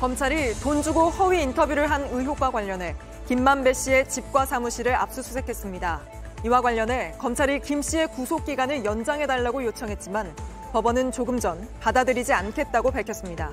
[0.00, 2.94] 검찰이 돈 주고 허위 인터뷰를 한 의혹과 관련해
[3.26, 6.00] 김만배 씨의 집과 사무실을 압수수색했습니다.
[6.44, 10.32] 이와 관련해 검찰이 김 씨의 구속 기간을 연장해달라고 요청했지만
[10.72, 13.50] 법원은 조금 전 받아들이지 않겠다고 밝혔습니다.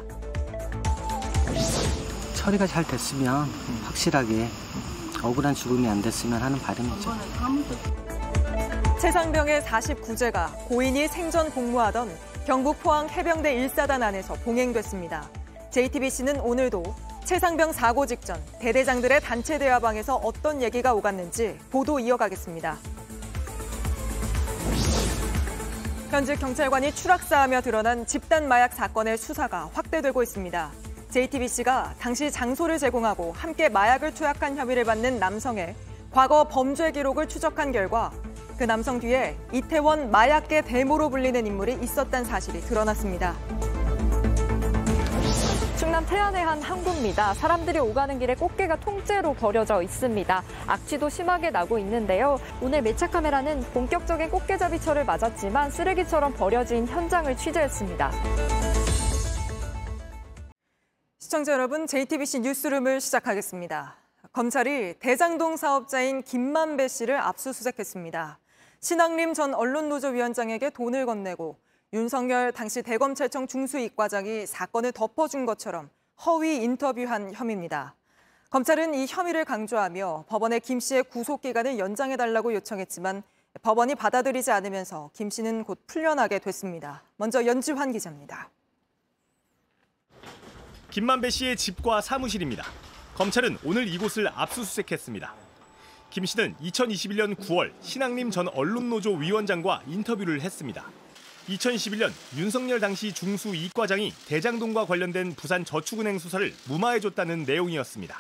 [2.35, 3.47] 처리가 잘 됐으면
[3.85, 4.47] 확실하게
[5.23, 7.11] 억울한 죽음이 안 됐으면 하는 바람이죠.
[9.01, 12.15] 최상병의 49제가 고인이 생전 복무하던
[12.45, 15.27] 경북 포항 해병대 1사단 안에서 봉행됐습니다.
[15.75, 16.83] JTBC는 오늘도
[17.25, 22.77] 최상병 사고 직전 대대장들의 단체 대화방에서 어떤 얘기가 오갔는지 보도 이어가겠습니다.
[26.11, 30.71] 현직 경찰관이 추락사하며 드러난 집단 마약 사건의 수사가 확대되고 있습니다.
[31.09, 35.75] JTBC가 당시 장소를 제공하고 함께 마약을 투약한 혐의를 받는 남성의
[36.09, 38.13] 과거 범죄 기록을 추적한 결과
[38.57, 43.35] 그 남성 뒤에 이태원 마약계 대모로 불리는 인물이 있었다는 사실이 드러났습니다.
[45.85, 47.35] 충남 태안의 한 항구입니다.
[47.35, 50.43] 사람들이 오가는 길에 꽃게가 통째로 버려져 있습니다.
[50.65, 52.39] 악취도 심하게 나고 있는데요.
[52.59, 58.11] 오늘 매차 카메라는 본격적인 꽃게잡이철을 맞았지만 쓰레기처럼 버려진 현장을 취재했습니다.
[61.19, 63.95] 시청자 여러분, JTBC 뉴스룸을 시작하겠습니다.
[64.33, 68.39] 검찰이 대장동 사업자인 김만배 씨를 압수수색했습니다.
[68.79, 71.59] 신학림 전 언론노조 위원장에게 돈을 건네고
[71.95, 75.89] 윤석열 당시 대검찰청 중수이과장이 사건을 덮어준 것처럼
[76.25, 77.95] 허위 인터뷰한 혐의입니다.
[78.49, 83.23] 검찰은 이 혐의를 강조하며 법원에 김 씨의 구속 기간을 연장해달라고 요청했지만
[83.61, 87.01] 법원이 받아들이지 않으면서 김 씨는 곧 풀려나게 됐습니다.
[87.15, 88.49] 먼저 연주환 기자입니다.
[90.91, 92.65] 김만배 씨의 집과 사무실입니다.
[93.15, 95.33] 검찰은 오늘 이곳을 압수수색했습니다.
[96.09, 100.85] 김 씨는 2021년 9월 신학림 전 언론노조 위원장과 인터뷰를 했습니다.
[101.47, 108.19] 2011년 윤석열 당시 중수 이 과장이 대장동과 관련된 부산 저축은행 수사를 무마해줬다는 내용이었습니다.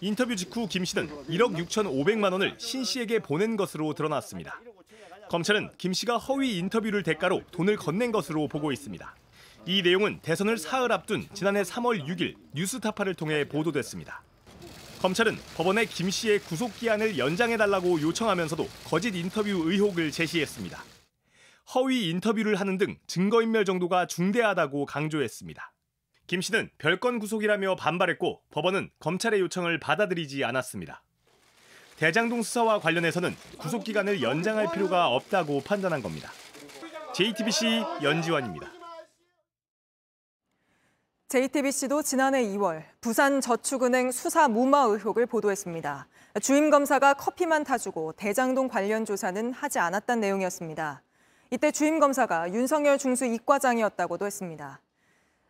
[0.00, 4.60] 인터뷰 직후 김 씨는 1억 6,500만 원을 신 씨에게 보낸 것으로 드러났습니다.
[5.30, 9.14] 검찰은 김 씨가 허위 인터뷰를 대가로 돈을 건넨 것으로 보고 있습니다.
[9.66, 14.22] 이 내용은 대선을 사흘 앞둔 지난해 3월 6일 뉴스타파를 통해 보도됐습니다.
[15.00, 20.93] 검찰은 법원에 김 씨의 구속 기한을 연장해달라고 요청하면서도 거짓 인터뷰 의혹을 제시했습니다.
[21.74, 25.72] 허위 인터뷰를 하는 등 증거인멸 정도가 중대하다고 강조했습니다.
[26.26, 31.02] 김 씨는 별건 구속이라며 반발했고 법원은 검찰의 요청을 받아들이지 않았습니다.
[31.96, 36.30] 대장동 수사와 관련해서는 구속 기간을 연장할 필요가 없다고 판단한 겁니다.
[37.14, 38.68] JTBC 연지원입니다.
[41.28, 46.08] JTBC도 지난해 2월 부산 저축은행 수사 무마 의혹을 보도했습니다.
[46.42, 51.02] 주임 검사가 커피만 타주고 대장동 관련 조사는 하지 않았다는 내용이었습니다.
[51.54, 54.80] 이때 주임 검사가 윤석열 중수 이과장이었다고도 했습니다.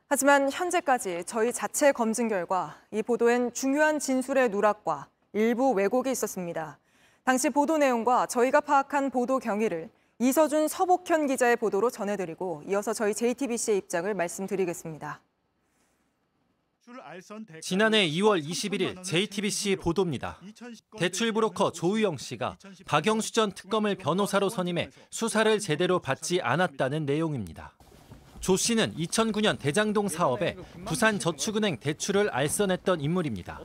[0.07, 6.79] 하지만 현재까지 저희 자체 검증 결과 이 보도엔 중요한 진술의 누락과 일부 왜곡이 있었습니다.
[7.25, 9.89] 당시 보도 내용과 저희가 파악한 보도 경위를
[10.19, 15.23] 이서준 서복현 기자의 보도로 전해드리고 이어서 저희 JTBC의 입장을 말씀드리겠습니다.
[17.61, 20.41] 지난해 2월 21일 JTBC 보도입니다.
[20.99, 27.77] 대출 브로커 조우영 씨가 박영수 전 특검을 변호사로 선임해 수사를 제대로 받지 않았다는 내용입니다.
[28.41, 33.65] 조 씨는 2009년 대장동 사업에 부산 저축은행 대출을 알선했던 인물입니다.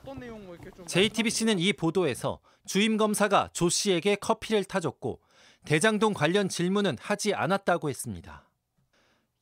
[0.88, 5.20] JTBC는 이 보도에서 주임 검사가 조 씨에게 커피를 타줬고
[5.66, 8.49] 대장동 관련 질문은 하지 않았다고 했습니다.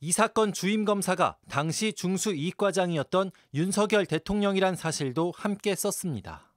[0.00, 6.52] 이 사건 주임 검사가 당시 중수 이과장이었던 윤석열 대통령이란 사실도 함께 썼습니다.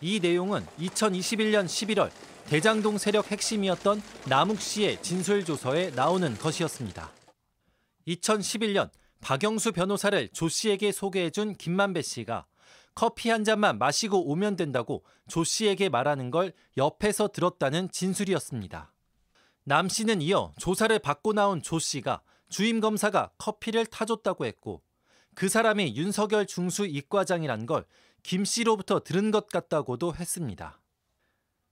[0.00, 2.12] 이 내용은 2021년 11월
[2.46, 7.10] 대장동 세력 핵심이었던 남욱 씨의 진술 조서에 나오는 것이었습니다.
[8.06, 12.46] 2011년 박영수 변호사를 조 씨에게 소개해준 김만배 씨가
[12.94, 18.92] 커피 한 잔만 마시고 오면 된다고 조 씨에게 말하는 걸 옆에서 들었다는 진술이었습니다.
[19.64, 24.82] 남 씨는 이어 조사를 받고 나온 조 씨가 주임 검사가 커피를 타줬다고 했고
[25.34, 27.84] 그 사람이 윤석열 중수 이과장이란 걸
[28.22, 30.80] 김 씨로부터 들은 것 같다고도 했습니다.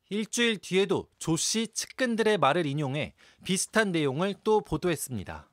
[0.09, 3.15] 일주일 뒤에도 조 씨 측근들의 말을 인용해
[3.45, 5.51] 비슷한 내용을 또 보도했습니다.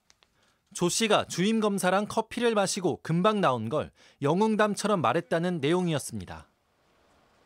[0.73, 3.91] 조 씨가 주임 검사랑 커피를 마시고 금방 나온 걸
[4.21, 6.49] 영웅담처럼 말했다는 내용이었습니다.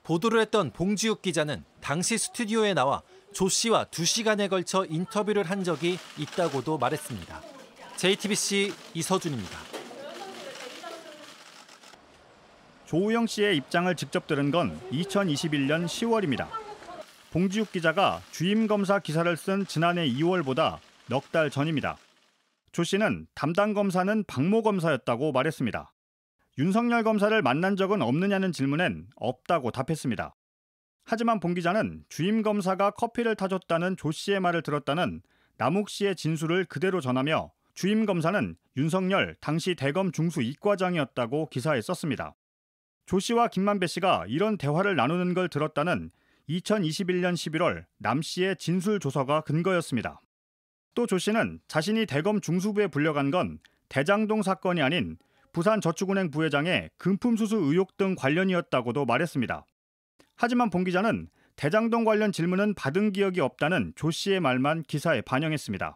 [0.04, 3.02] 보도를 했던 봉지욱 기자는 당시 스튜디오에 나와
[3.34, 7.57] 조 씨와 2시간에 걸쳐 인터뷰를 한 적이 있다고도 말했습니다.
[7.98, 9.58] JTBC 이서준입니다.
[12.86, 16.48] 조우영 씨의 입장을 직접 들은 건 2021년 10월입니다.
[17.32, 20.78] 봉지욱 기자가 주임 검사 기사를 쓴 지난해 2월보다
[21.10, 21.98] 넉 달 전입니다.
[22.72, 25.92] 조 씨는 담당 검사는 박모 검사였다고 말했습니다.
[26.60, 30.36] 윤석열 검사를 만난 적은 없느냐는 질문엔 없다고 답했습니다.
[31.04, 35.24] 하지만 봉 기자는 주임 검사가 커피를 타줬다는 조 씨의 말을 들었다는
[35.58, 42.34] 남욱 씨의 진술을 그대로 전하며 주임 검사는 윤석열 당시 대검 중수 이과장이었다고 기사에 썼습니다.
[43.06, 46.10] 조 씨와 김만배 씨가 이런 대화를 나누는 걸 들었다는
[46.50, 50.20] 2021년 11월 남 씨의 진술 조서가 근거였습니다.
[50.96, 53.60] 또 조 씨는 자신이 대검 중수부에 불려간 건
[53.90, 55.20] 대장동 사건이 아닌
[55.52, 59.68] 부산저축은행 부회장의 금품수수 의혹 등 관련이었다고도 말했습니다.
[60.36, 65.96] 하지만 봉 기자는 대장동 관련 질문은 받은 기억이 없다는 조 씨의 말만 기사에 반영했습니다.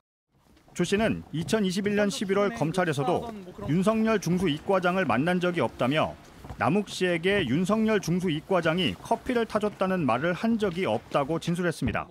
[0.73, 3.33] 조 씨는 2021년 11월 검찰에서도
[3.67, 6.15] 윤석열 중수 이과장을 만난 적이 없다며
[6.57, 12.07] 남욱 씨에게 윤석열 중수 이과장이 커피를 타줬다는 말을 한 적이 없다고 진술했습니다.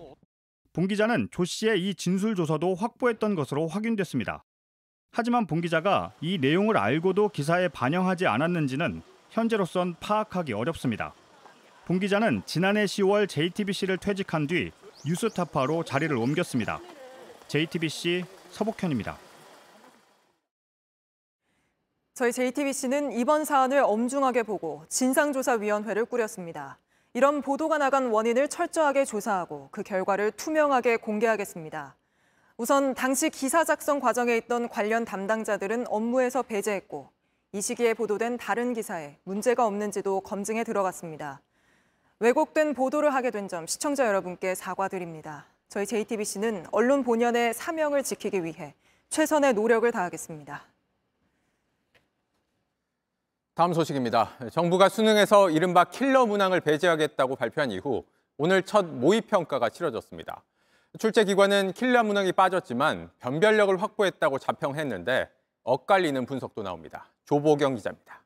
[0.73, 4.43] 봉 기자는 조 씨의 이 진술 조서도 확보했던 것으로 확인됐습니다.
[5.11, 11.13] 하지만 봉 기자가 이 내용을 알고도 기사에 반영하지 않았는지는 현재로선 파악하기 어렵습니다.
[11.85, 14.71] 봉 기자는 지난해 10월 JTBC를 퇴직한 뒤
[15.05, 16.79] 뉴스타파로 자리를 옮겼습니다.
[17.47, 19.17] JTBC 서복현입니다.
[22.13, 26.77] 저희 JTBC는 이번 사안을 엄중하게 보고 진상조사위원회를 꾸렸습니다.
[27.13, 31.95] 이런 보도가 나간 원인을 철저하게 조사하고 그 결과를 투명하게 공개하겠습니다.
[32.57, 37.09] 우선 당시 기사 작성 과정에 있던 관련 담당자들은 업무에서 배제했고
[37.53, 41.41] 이 시기에 보도된 다른 기사에 문제가 없는지도 검증에 들어갔습니다.
[42.19, 45.47] 왜곡된 보도를 하게 된 점 시청자 여러분께 사과드립니다.
[45.71, 48.75] 저희 JTBC는 언론 본연의 사명을 지키기 위해
[49.07, 50.65] 최선의 노력을 다하겠습니다.
[53.53, 54.33] 다음 소식입니다.
[54.51, 58.03] 정부가 수능에서 이른바 킬러 문항을 배제하겠다고 발표한 이후
[58.35, 60.43] 오늘 첫 모의 평가가 치러졌습니다.
[60.99, 65.29] 출제 기관은 킬러 문항이 빠졌지만 변별력을 확보했다고 자평했는데
[65.63, 67.09] 엇갈리는 분석도 나옵니다.
[67.23, 68.20] 조보경 기자입니다.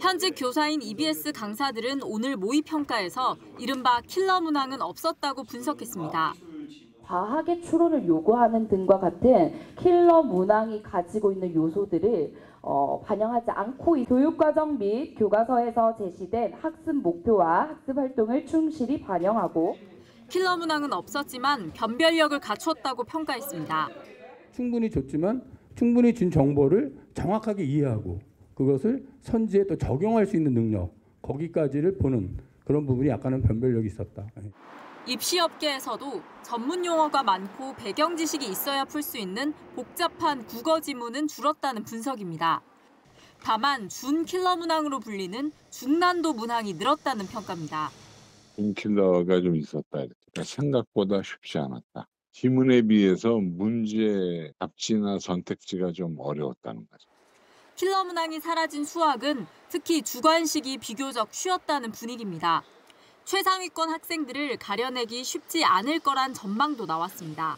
[0.00, 6.34] 현직 교사인 EBS 강사들은 오늘 모의 평가에서 이른바 킬러 문항은 없었다고 분석했습니다.
[7.02, 15.14] 과학의 추론을 요구하는 등과 같은 킬러 문항이 가지고 있는 요소들을 어, 반영하지 않고 교육과정 및
[15.16, 19.76] 교과서에서 제시된 학습 목표와 학습 활동을 충실히 반영하고
[20.28, 23.88] 킬러 문항은 없었지만 변별력을 갖췄다고 평가했습니다.
[24.52, 25.42] 충분히 줬지만
[25.74, 28.18] 충분히 준 정보를 정확하게 이해하고
[28.56, 30.92] 그것을 선지에 또 적용할 수 있는 능력
[31.22, 34.26] 거기까지를 보는 그런 부분이 약간은 변별력이 있었다.
[35.06, 42.62] 입시업계에서도 전문 용어가 많고 배경 지식이 있어야 풀 수 있는 복잡한 국어 지문은 줄었다는 분석입니다.
[43.42, 47.90] 다만 준킬러 문항으로 불리는 중난도 문항이 늘었다는 평가입니다.
[48.56, 49.84] 인킬러가 좀 있었다.
[49.90, 52.08] 그러니까 생각보다 쉽지 않았다.
[52.32, 57.08] 지문에 비해서 문제 답지나 선택지가 좀 어려웠다는 거죠.
[57.76, 62.62] 킬러 문항이 사라진 수학은 특히 주관식이 비교적 쉬웠다는 분위기입니다.
[63.26, 67.56] 최상위권 학생들을 가려내기 쉽지 않을 거란 전망도 나왔습니다.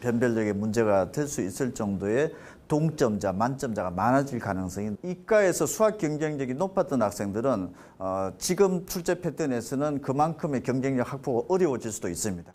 [0.00, 2.34] 변별력에 문제가 될 수 있을 정도의
[2.68, 11.10] 동점자, 만점자가 많아질 가능성이 이과에서 수학 경쟁력이 높았던 학생들은 어, 지금 출제 패턴에서는 그만큼의 경쟁력
[11.10, 12.52] 확보가 어려워질 수도 있습니다.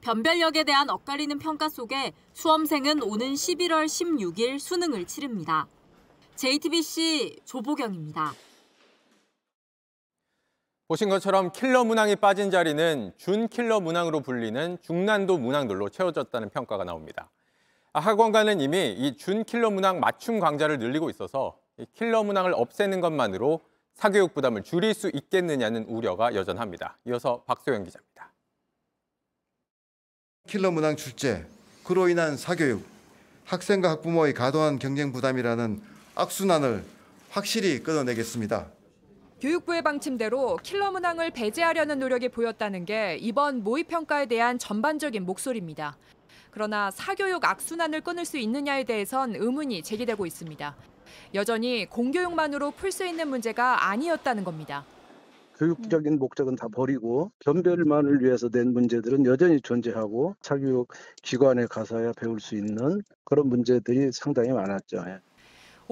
[0.00, 5.66] 변별력에 대한 엇갈리는 평가 속에 수험생은 오는 11월 16일 수능을 치릅니다.
[6.36, 8.32] JTBC 조보경입니다.
[10.88, 17.30] 보신 것처럼 킬러 문항이 빠진 자리는 준 킬러 문항으로 불리는 중난도 문항들로 채워졌다는 평가가 나옵니다.
[17.94, 21.58] 학원가는 이미 이 준 킬러 문항 맞춤 강좌를 늘리고 있어서
[21.94, 23.60] 킬러 문항을 없애는 것만으로
[23.94, 26.98] 사교육 부담을 줄일 수 있겠느냐는 우려가 여전합니다.
[27.06, 28.32] 이어서 박소영 기자입니다.
[30.48, 31.46] 킬러 문항 출제,
[31.84, 32.84] 그로 인한 사교육,
[33.44, 36.84] 학생과 학부모의 과도한 경쟁 부담이라는 악순환을
[37.30, 38.66] 확실히 끊어내겠습니다.
[39.40, 45.96] 교육부의 방침대로 킬러 문항을 배제하려는 노력이 보였다는 게 이번 모의 평가에 대한 전반적인 목소리입니다.
[46.50, 50.76] 그러나 사교육 악순환을 끊을 수 있느냐에 대해선 의문이 제기되고 있습니다.
[51.34, 54.84] 여전히 공교육만으로 풀 수 있는 문제가 아니었다는 겁니다.
[55.56, 60.88] 교육적인 목적은 다 버리고 변별만을 위해서 낸 문제들은 여전히 존재하고 사교육
[61.22, 65.04] 기관에 가서야 배울 수 있는 그런 문제들이 상당히 많았죠.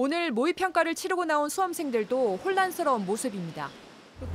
[0.03, 3.69] 오늘 모의 평가를 치르고 나온 수험생들도 혼란스러운 모습입니다.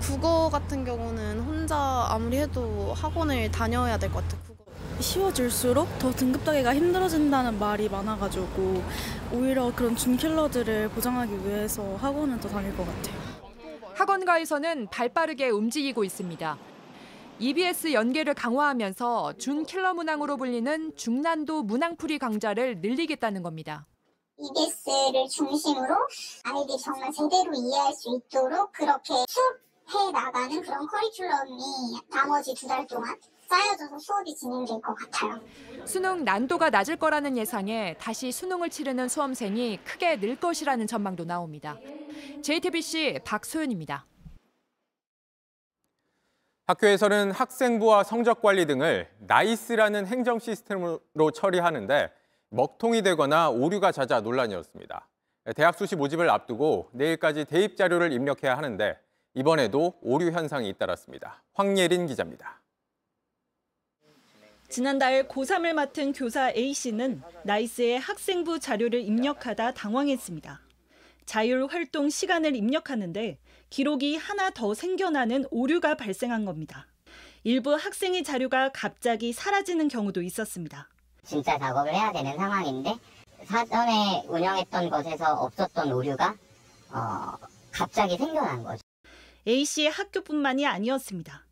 [0.00, 4.40] 국어 같은 경우는 혼자 아무리 해도 학원을 다녀야 될 것 같아요.
[4.46, 4.64] 국어.
[5.00, 8.80] 쉬워질수록 더 등급 따기가 힘들어진다는 말이 많아가지고
[9.32, 13.16] 오히려 그런 준킬러들을 보장하기 위해서 학원을 더 다닐 것 같아요.
[13.96, 16.58] 학원가에서는 발빠르게 움직이고 있습니다.
[17.40, 23.84] EBS 연계를 강화하면서 준 킬러 문항으로 불리는 중난도 문항풀이 강좌를 늘리겠다는 겁니다.
[24.38, 25.94] EBS를 중심으로
[26.44, 33.16] 아이들이 정말 제대로 이해할 수 있도록 그렇게 수업해 나가는 그런 커리큘럼이 나머지 두 달 동안
[33.48, 35.40] 쌓여져서 수업이 진행될 것 같아요.
[35.86, 41.76] 수능 난도가 낮을 거라는 예상에 다시 수능을 치르는 수험생이 크게 늘 것이라는 전망도 나옵니다.
[42.42, 44.04] JTBC 박소연입니다.
[46.66, 52.10] 학교에서는 학생부와 성적 관리 등을 나이스라는 행정 시스템으로 처리하는데
[52.56, 55.08] 먹통이 되거나 오류가 잦아 논란이었습니다.
[55.54, 58.98] 대학 수시 모집을 앞두고 내일까지 대입 자료를 입력해야 하는데
[59.34, 61.42] 이번에도 오류 현상이 잇따랐습니다.
[61.52, 62.62] 황예린 기자입니다.
[64.68, 70.60] 지난달 고3을 맡은 교사 A씨는 나이스의 학생부 자료를 입력하다 당황했습니다.
[71.26, 76.88] 자율 활동 시간을 입력하는데 기록이 하나 더 생겨나는 오류가 발생한 겁니다.
[77.44, 80.88] 일부 학생의 자료가 갑자기 사라지는 경우도 있었습니다.
[81.26, 82.94] 진짜 작업을 해야 되는 상황인데
[83.44, 86.34] 사전에 운영했던 것에서 없었던 오류가
[86.90, 87.32] 어,
[87.70, 88.80] 갑자기 생겨난 거죠.
[89.46, 91.44] A씨의 학교뿐만이 아니었습니다.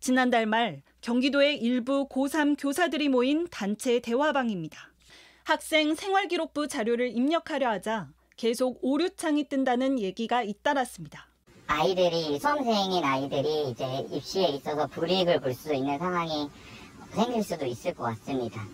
[0.00, 4.78] 지난달 말 경기도의 일부 고3 교사들이 모인 단체 대화방입니다.
[5.44, 11.28] 학생 생활기록부 자료를 입력하려 하자 계속 오류창이 뜬다는 얘기가 잇따랐습니다.
[11.66, 16.48] 아이들이 수험생인 아이들이 이제 입시에 있어서 불이익을 볼 수 있는 상황이
[17.12, 18.66] 생길 수도 있을 것 같습니다.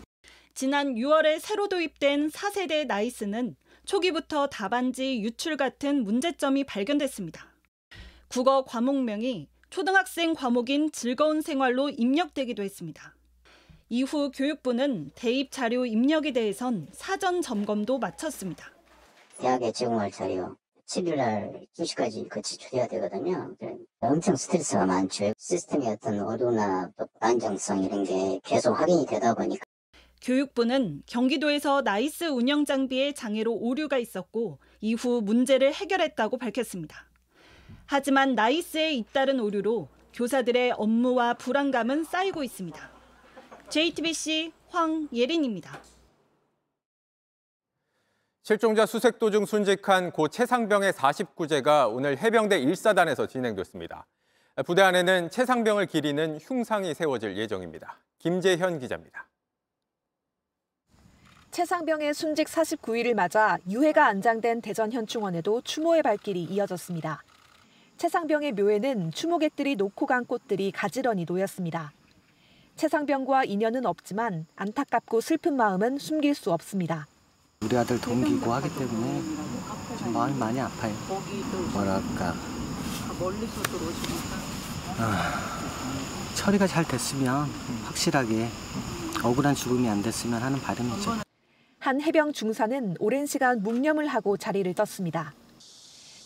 [0.55, 7.47] 지난 6월에 새로 도입된 4세대 나이스는 초기부터 답안지 유출 같은 문제점이 발견됐습니다.
[8.29, 13.15] 국어 과목명이 초등학생 과목인 즐거운 생활로 입력되기도 했습니다.
[13.89, 18.73] 이후 교육부는 대입 자료 입력에 대해선 사전 점검도 마쳤습니다.
[19.39, 23.57] 대학에 제공할 자료 7일날 2시까지 같이 조회해야 되거든요.
[24.01, 25.33] 엄청 스트레스가 많죠.
[25.39, 29.65] 시스템의 어떤 오류나 또 안정성 이런 게 계속 확인이 되다 보니까
[30.21, 37.07] 교육부는 경기도에서 나이스 운영 장비의 장애로 오류가 있었고 이후 문제를 해결했다고 밝혔습니다.
[37.87, 42.91] 하지만 나이스에 잇따른 오류로 교사들의 업무와 불안감은 쌓이고 있습니다.
[43.71, 45.81] JTBC 황예린입니다.
[48.43, 54.07] 실종자 수색 도중 순직한 고 최상병의 49제가 오늘 해병대 1사단에서 진행됐습니다.
[54.67, 57.99] 부대 안에는 최상병을 기리는 흉상이 세워질 예정입니다.
[58.19, 59.30] 김재현 기자입니다.
[61.51, 67.25] 최상병의 순직 49일을 맞아 유해가 안장된 대전 현충원에도 추모의 발길이 이어졌습니다.
[67.97, 71.93] 최상병의 묘에는 추모객들이 놓고 간 꽃들이 가지런히 놓였습니다.
[72.77, 77.09] 최상병과 인연은 없지만 안타깝고 슬픈 마음은 숨길 수 없습니다.
[77.63, 79.23] 우리 아들 동기고 하기 때문에
[79.99, 80.95] 좀 마음이 많이 아파요.
[81.73, 82.35] 뭐랄까.
[83.19, 84.37] 멀리서 들어오시니까.
[84.99, 87.51] 아, 처리가 잘 됐으면
[87.85, 88.49] 확실하게
[89.23, 91.30] 억울한 죽음이 안 됐으면 하는 바람이죠.
[91.81, 95.33] 한 해병 중사는 오랜 시간 묵념을 하고 자리를 떴습니다.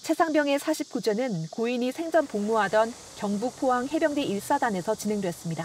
[0.02, 5.64] 최상병의 49제는 고인이 생전 복무하던 경북 포항 해병대 1사단에서 진행됐습니다.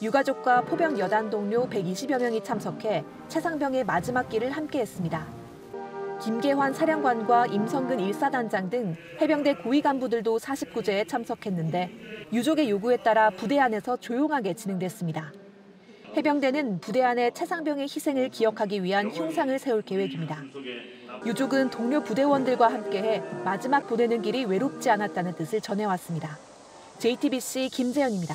[0.00, 5.26] 유가족과 포병 여단 동료 120여 명이 참석해 최상병의 마지막 길을 함께했습니다.
[6.22, 11.90] 김계환 사령관과 임성근 1사단장 등 해병대 고위 간부들도 49제에 참석했는데
[12.32, 15.41] 유족의 요구에 따라 부대 안에서 조용하게 진행됐습니다.
[16.14, 20.42] 해병대는 부대 안에 최상병의 희생을 기억하기 위한 흉상을 세울 계획입니다.
[21.24, 26.36] 유족은 동료 부대원들과 함께해 마지막 보내는 길이 외롭지 않았다는 뜻을 전해왔습니다.
[26.98, 28.34] JTBC 김재현입니다.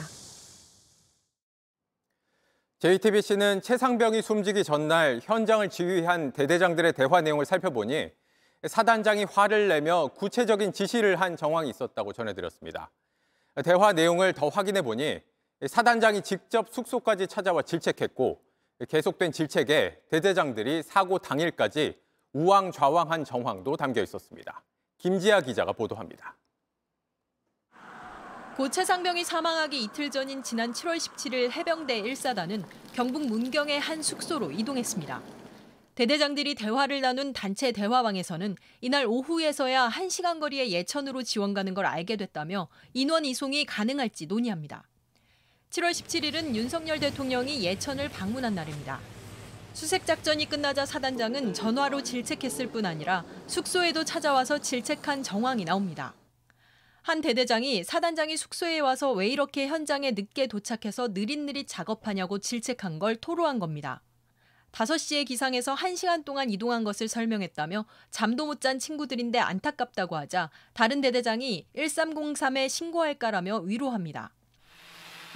[2.79, 8.09] JTBC는 최상병이 숨지기 전날 현장을 지휘한 대대장들의 대화 내용을 살펴보니
[8.65, 12.89] 사단장이 화를 내며 구체적인 지시를 한 정황이 있었다고 전해드렸습니다.
[13.63, 15.21] 대화 내용을 더 확인해 보니
[15.65, 18.39] 사단장이 직접 숙소까지 찾아와 질책했고
[18.87, 21.99] 계속된 질책에 대대장들이 사고 당일까지
[22.33, 24.63] 우왕좌왕한 정황도 담겨 있었습니다.
[24.97, 26.37] 김지아 기자가 보도합니다.
[28.55, 35.21] 고 최상병이 사망하기 이틀 전인 지난 7월 17일 해병대 1사단은 경북 문경의 한 숙소로 이동했습니다.
[35.95, 42.67] 대대장들이 대화를 나눈 단체 대화방에서는 이날 오후에서야 1시간 거리의 예천으로 지원 가는 걸 알게 됐다며
[42.93, 44.83] 인원 이송이 가능할지 논의합니다.
[45.71, 48.99] 7월 17일은 윤석열 대통령이 예천을 방문한 날입니다.
[49.73, 56.15] 수색 작전이 끝나자 사단장은 전화로 질책했을 뿐 아니라 숙소에도 찾아와서 질책한 정황이 나옵니다.
[57.03, 63.59] 한 대대장이 사단장이 숙소에 와서 왜 이렇게 현장에 늦게 도착해서 느릿느릿 작업하냐고 질책한 걸 토로한
[63.59, 64.01] 겁니다.
[64.71, 71.67] 5시에 기상해서 1시간 동안 이동한 것을 설명했다며 잠도 못 잔 친구들인데 안타깝다고 하자 다른 대대장이
[71.75, 74.33] 1303에 신고할까라며 위로합니다.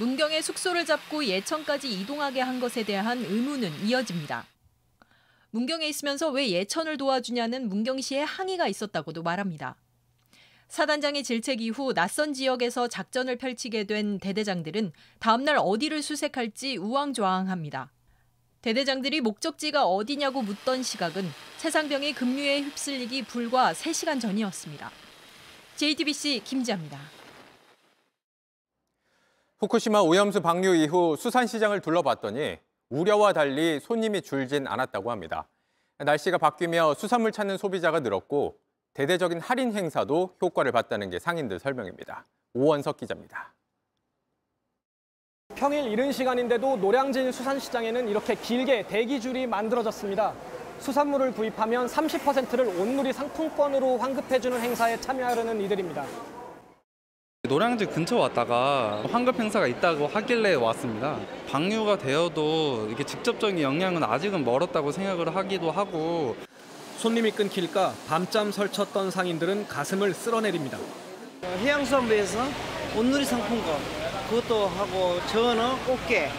[0.01, 4.48] 문경의 숙소를 잡고 예천까지 이동하게 한 것에 대한 의문은 이어집니다.
[5.51, 9.75] 문경에 있으면서 왜 예천을 도와주냐는 문경시의 항의가 있었다고도 말합니다.
[10.70, 17.91] 사단장의 질책 이후 낯선 지역에서 작전을 펼치게 된 대대장들은 다음날 어디를 수색할지 우왕좌왕합니다.
[18.63, 21.29] 대대장들이 목적지가 어디냐고 묻던 시각은
[21.60, 24.89] 최상병이 급류에 휩쓸리기 불과 3시간 전이었습니다.
[25.75, 27.20] JTBC 김지아입니다.
[29.62, 32.58] 후쿠시마 오염수 방류 이후 수산시장을 둘러봤더니
[32.89, 35.48] 우려와 달리 손님이 줄진 않았다고 합니다.
[36.00, 38.58] 날씨가 바뀌며 수산물 찾는 소비자가 늘었고
[38.96, 42.25] 대대적인 할인 행사도 효과를 봤다는 게 상인들 설명입니다.
[42.56, 43.53] 오원석 기자입니다.
[45.53, 50.34] 평일 이른 시간인데도 노량진 수산시장에는 이렇게 길게 대기줄이 만들어졌습니다.
[50.80, 56.40] 수산물을 구입하면 30%를 온누리 상품권으로 환급해주는 행사에 참여하려는 이들입니다.
[57.50, 61.17] 노량진 근처 왔다가 환급 행사가 있다고 하길래 왔습니다.
[61.50, 66.36] 방류가 되어도 이게 직접적인 영향은 아직은 멀었다고 생각을 하기도 하고
[67.00, 70.77] 손님이 끊길까 밤잠 설쳤던 상인들은 가슴을 쓸어내립니다.
[71.63, 72.45] 해양수산부에서
[72.95, 73.75] 온누리 상품권
[74.29, 76.29] 그것도 하고 전어, 꽃게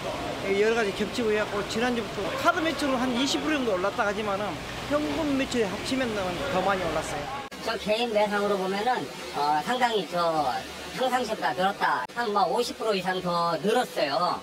[0.60, 4.46] 여러 가지 겹치고 해갖고 지난주부터 카드 매출은 한 20% 정도 올랐다 하지만은
[4.88, 6.08] 현금 매출에 합치면
[6.52, 7.42] 더 많이 올랐어요.
[7.64, 9.06] 저 개인 매상으로 보면은
[9.36, 10.52] 어, 상당히 저
[10.96, 12.04] 평상시보다 늘었다.
[12.14, 14.40] 한 막 50% 이상 더 늘었어요.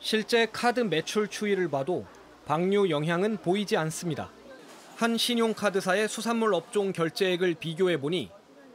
[0.00, 2.06] 실제 카드 매출 추이를 봐도
[2.46, 4.30] 방류 영향은 보이지 않습니다.
[4.96, 8.30] 한 신용카드사의 수산물 업종 결제액을 비교해 보니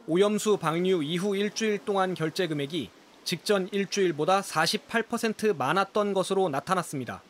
[0.06, 2.90] 오염수 방류 이후 일주일 동안 결제 금액이
[3.24, 7.22] 직전 일주일보다 48% 많았던 것으로 나타났습니다.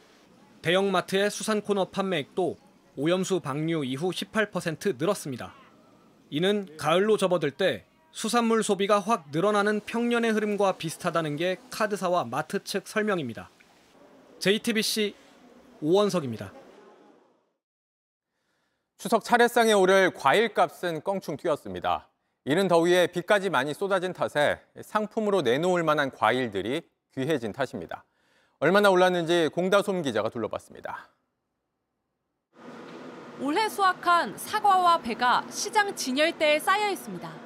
[0.62, 2.56] 대형마트의 수산 코너 판매액도
[2.96, 5.52] 오염수 방류 이후 18% 늘었습니다.
[6.30, 12.86] 이는 가을로 접어들 때 수산물 소비가 확 늘어나는 평년의 흐름과 비슷하다는 게 카드사와 마트 측
[12.86, 13.50] 설명입니다.
[14.38, 15.16] JTBC
[15.82, 16.52] 오원석입니다.
[18.98, 22.08] 추석 차례상에 오를 과일값은 껑충 튀었습니다.
[22.44, 26.82] 이른 더위에 비까지 많이 쏟아진 탓에 상품으로 내놓을 만한 과일들이
[27.16, 28.04] 귀해진 탓입니다.
[28.60, 31.08] 얼마나 올랐는지 공다솜 기자가 둘러봤습니다.
[33.40, 37.43] 올해 수확한 사과와 배가 시장 진열대에 쌓여 있습니다.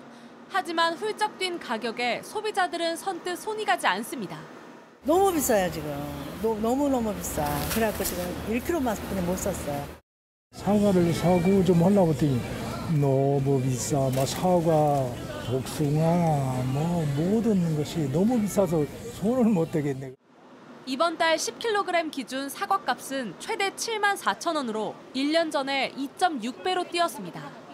[0.51, 4.39] 하지만 훌쩍 뛴 가격에 소비자들은 선뜻 손이 가지 않습니다.
[5.05, 5.91] 너무 비싸요 지금.
[6.43, 7.45] 너무 너무 비싸.
[7.75, 9.85] 그래갖고 지금 1kg만 못 샀어요.
[10.53, 12.41] 사과를 사고 좀 하려고 했더니
[13.01, 13.97] 너무 비싸.
[14.15, 15.07] 막 사과,
[15.51, 18.85] 복숭아, 뭐 모든 것이 너무 비싸서
[19.21, 20.15] 손을 못 대겠네.
[20.87, 27.68] 이번 달 10kg 기준 사과값은 최대 7만 4천 원으로 1년 전에 2.6배로 뛰었습니다.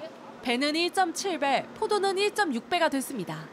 [0.44, 3.48] 배는 1.7배, 포도는 1.6배가 됐습니다.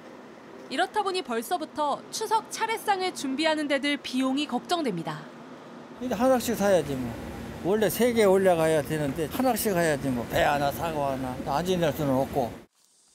[0.69, 5.21] 이렇다 보니 벌써부터 추석 차례상을 준비하는 데들 비용이 걱정됩니다.
[6.01, 7.13] 이제 하나씩 사야지 뭐.
[7.63, 10.25] 원래 세 개 올라가야 되는데 하나씩 사야지 뭐.
[10.29, 11.37] 배 하나, 사과 하나.
[11.45, 12.51] 안 지낼 수는 없고.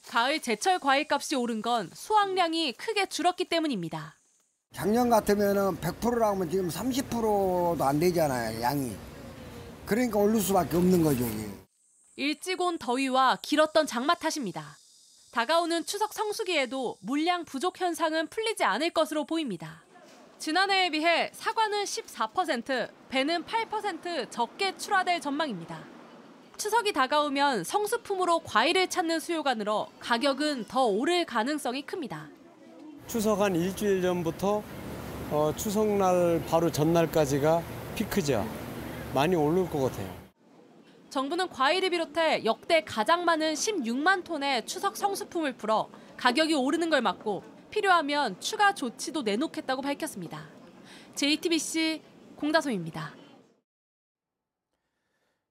[0.08, 4.16] 가을 제철 과일값이 오른 건 수확량이 크게 줄었기 때문입니다.
[4.72, 8.92] 작년 같으면은 100%라면 지금 30%도 안 되잖아요, 양이.
[9.84, 11.26] 그러니까 오를 수밖에 없는 거죠.
[11.26, 11.65] 이게.
[12.16, 14.78] 일찍 온 더위와 길었던 장마 탓입니다.
[15.32, 19.82] 다가오는 추석 성수기에도 물량 부족 현상은 풀리지 않을 것으로 보입니다.
[20.38, 25.84] 지난해에 비해 사과는 14%, 배는 8% 적게 출하될 전망입니다.
[26.56, 32.28] 추석이 다가오면 성수품으로 과일을 찾는 수요가 늘어 가격은 더 오를 가능성이 큽니다.
[33.06, 34.62] 추석 한 일주일 전부터
[35.30, 37.62] 어, 추석날 바로 전날까지가
[37.94, 38.48] 피크죠.
[39.12, 40.25] 많이 오를 것 같아요.
[41.16, 47.42] 정부는 과일을 비롯해 역대 가장 많은 16만 톤의 추석 성수품을 풀어 가격이 오르는 걸 막고
[47.70, 50.46] 필요하면 추가 조치도 내놓겠다고 밝혔습니다.
[51.14, 52.02] JTBC
[52.36, 53.14] 공다솜입니다.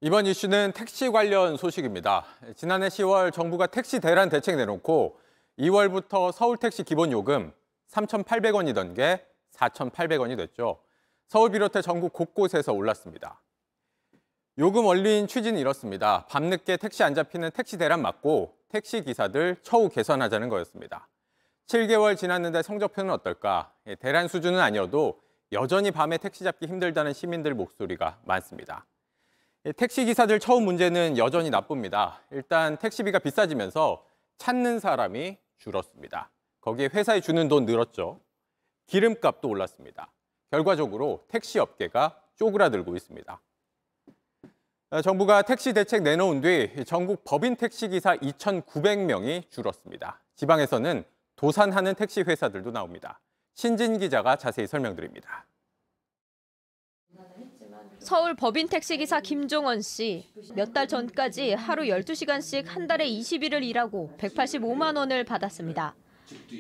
[0.01, 2.25] 이번 이슈는 택시 관련 소식입니다.
[2.55, 5.19] 지난해 10월 정부가 택시 대란 대책 내놓고
[5.57, 7.51] 2월부터 서울택시 기본 요금
[7.89, 9.25] 3,800원이던 게
[9.55, 10.83] 4,800원이 됐죠.
[11.27, 13.41] 서울 비롯해 전국 곳곳에서 올랐습니다.
[14.57, 16.25] 요금 원리인 취지는 이렇습니다.
[16.29, 21.09] 밤늦게 택시 안 잡히는 택시 대란 막고 택시 기사들 처우 개선하자는 거였습니다.
[21.67, 23.73] 7개월 지났는데 성적표는 어떨까?
[23.87, 25.19] 예, 대란 수준은 아니어도
[25.51, 28.85] 여전히 밤에 택시 잡기 힘들다는 시민들 목소리가 많습니다.
[29.65, 32.21] 예, 택시 기사들 처우 문제는 여전히 나쁩니다.
[32.31, 34.05] 일단 택시비가 비싸지면서
[34.37, 36.31] 찾는 사람이 줄었습니다.
[36.61, 38.21] 거기에 회사에 주는 돈 늘었죠.
[38.87, 40.13] 기름값도 올랐습니다.
[40.49, 43.41] 결과적으로 택시 업계가 쪼그라들고 있습니다.
[44.95, 50.21] 어, 정부가 택시 대책 내놓은 뒤 전국 법인 택시 기사 2,900명이 줄었습니다.
[50.37, 51.03] 지방에서는
[51.35, 53.19] 도산하는 택시 회사들도 나옵니다.
[53.55, 55.47] 신진 기자가 자세히 설명드립니다.
[57.99, 60.29] 서울 법인 택시기사 김종원 씨.
[60.55, 65.93] 몇 달 전까지 하루 12시간씩 한 달에 20일을 일하고 185만 원을 받았습니다.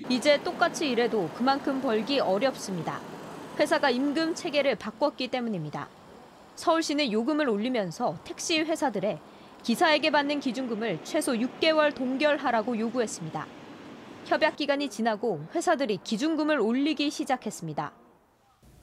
[0.09, 2.99] 이제 똑같이 일해도 그만큼 벌기 어렵습니다.
[3.57, 5.87] 회사가 임금 체계를 바꿨기 때문입니다.
[6.55, 9.19] 서울시는 요금을 올리면서 택시 회사들에
[9.63, 13.45] 기사에게 받는 기준금을 최소 6개월 동결하라고 요구했습니다.
[14.25, 17.91] 협약 기간이 지나고 회사들이 기준금을 올리기 시작했습니다.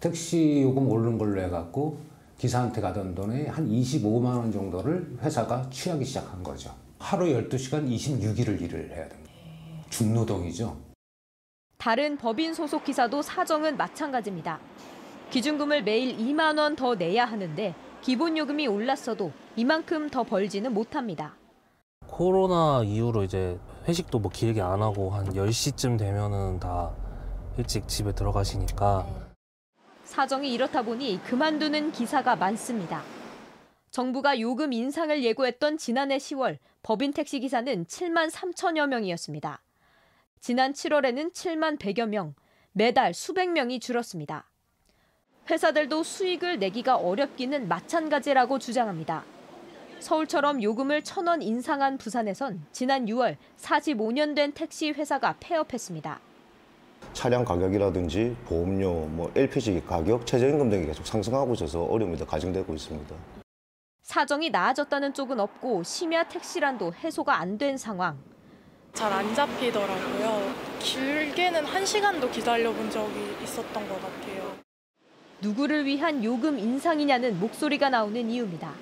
[0.01, 1.99] 택시 요금 오르는 걸로 해갖고
[2.39, 6.75] 기사한테 가던 돈의 한 25만 원 정도를 회사가 취하기 시작한 거죠.
[6.99, 9.31] 하루 12시간 26일을 일을 해야 됩니다.
[9.91, 10.77] 중노동이죠.
[11.79, 14.61] 다른 법인 소속 기사도 사정은 마찬가지입니다.
[15.33, 21.35] 기준금을 매일 2만 원 더 내야 하는데 기본 요금이 올랐어도 이만큼 더 벌지는 못합니다.
[22.07, 26.95] 코로나 이후로 이제 회식도 뭐 길게 안 하고 한 10시쯤 되면은 다
[27.57, 29.07] 일찍 집에 들어가시니까
[30.05, 33.03] 사정이 이렇다 보니 그만두는 기사가 많습니다.
[33.91, 39.63] 정부가 요금 인상을 예고했던 지난해 10월 법인 택시 기사는 7만 3천여 명이었습니다.
[40.41, 42.35] 지난 7월에는 7만 100여 명,
[42.73, 44.51] 매달 수백 명이 줄었습니다.
[45.51, 49.25] 회사들도 수익을 내기가 어렵기는 마찬가지라고 주장합니다.
[50.01, 56.19] 서울처럼 요금을 천 원 인상한 부산에선 지난 6월 45년 된 택시 회사가 폐업했습니다.
[57.13, 63.15] 차량 가격이라든지 보험료, 뭐 LPG 가격, 최저임금 등이 계속 상승하고 있어서 어려움이 더 가중되고 있습니다.
[64.03, 68.19] 사정이 나아졌다는 쪽은 없고 심야 택시란도 해소가 안 된 상황.
[68.93, 70.53] 잘 안 잡히더라고요.
[70.81, 74.32] 길게는 한 시간도 기다려본 적이 있었던 것 같아요.
[75.43, 78.73] 누구를 위한 요금 인상이냐는 목소리가 나오는 이유입니다.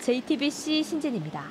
[0.00, 1.50] JTBC 신진입니다.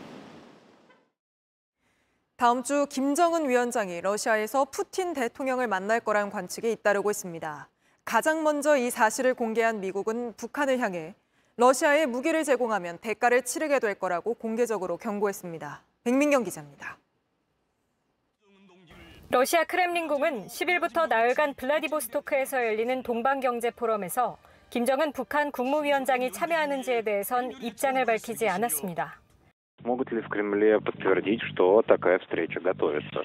[2.36, 7.70] 다음 주 김정은 위원장이 러시아에서 푸틴 대통령을 만날 거란 관측이 잇따르고 있습니다.
[8.06, 11.14] 가장 먼저 이 사실을 공개한 미국은 북한을 향해
[11.58, 15.84] 러시아에 무기를 제공하면 대가를 치르게 될 거라고 공개적으로 경고했습니다.
[16.04, 16.98] 백민경 기자입니다.
[19.31, 24.39] 러시아 크렘린궁은 10일부터 나흘간 블라디보스토크에서 열리는 동방경제 포럼에서
[24.71, 29.21] 김정은 북한 국무위원장이 참여하는지에 대해선 입장을 밝히지 않았습니다.
[29.85, 33.23] Могут ли в Кремле подтвердить, что такая встреча готовится?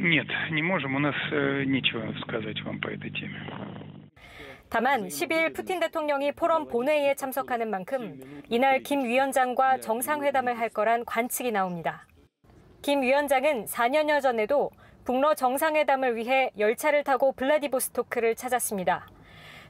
[0.00, 0.96] Нет, не можем.
[0.96, 3.38] У нас э, нечего сказать вам по этой теме.
[4.68, 8.18] 다만 10일 푸틴 대통령이 포럼 본회의에 참석하는 만큼
[8.48, 12.06] 이날 김 위원장과 정상회담을 할 거란 관측이 나옵니다.
[12.80, 14.70] 김 위원장은 4년여 전에도
[15.07, 19.07] 북러 정상회담을 위해 열차를 타고 블라디보스토크를 찾았습니다.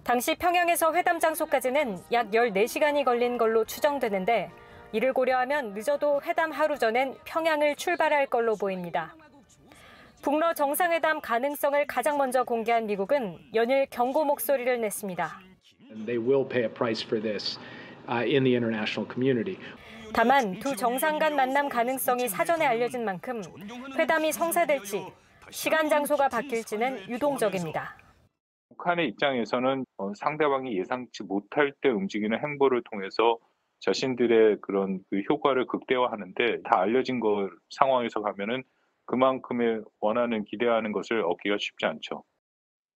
[0.04, 4.50] 당시 평양에서 회담 장소까지는 약 14시간이 걸린 걸로 추정되는데
[4.94, 9.16] 이를 고려하면 늦어도 회담 하루 전엔 평양을 출발할 걸로 보입니다.
[10.24, 15.40] 북러 정상회담 가능성을 가장 먼저 공개한 미국은 연일 경고 목소리를 냈습니다.
[16.08, 17.60] They will pay a price for this
[18.10, 19.60] in the international community.
[20.14, 23.44] 다만 두 정상 간 만남 가능성이 사전에 알려진 만큼
[24.00, 25.06] 회담이 성사될지
[25.50, 27.98] 시간 장소가 바뀔지는 유동적입니다.
[28.70, 33.38] 북한의 입장에서는 어, 상대방이 예상치 못할 때 움직이는 행보를 통해서
[33.80, 38.64] 자신들의 그런 그 효과를 극대화하는데 다 알려진 거 상황에서 가면은
[39.06, 42.24] 그만큼의 원하는 기대하는 것을 얻기가 쉽지 않죠.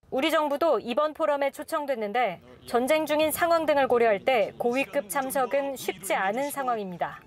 [0.09, 6.51] 우리 정부도 이번 포럼에 초청됐는데 전쟁 중인 상황 등을 고려할 때 고위급 참석은 쉽지 않은
[6.51, 7.21] 상황입니다.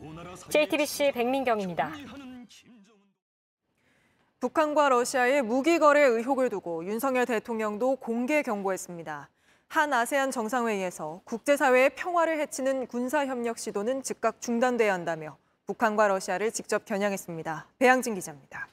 [0.51, 1.93] JTBC 백민경입니다.
[4.45, 9.31] 북한과 러시아의 무기 거래 의혹을 두고 윤석열 대통령도 공개 경고했습니다.
[9.69, 17.69] 한 아세안 정상회의에서 국제사회의 평화를 해치는 군사협력 시도는 즉각 중단돼야 한다며 북한과 러시아를 직접 겨냥했습니다.
[17.79, 18.69] 배양진 기자입니다.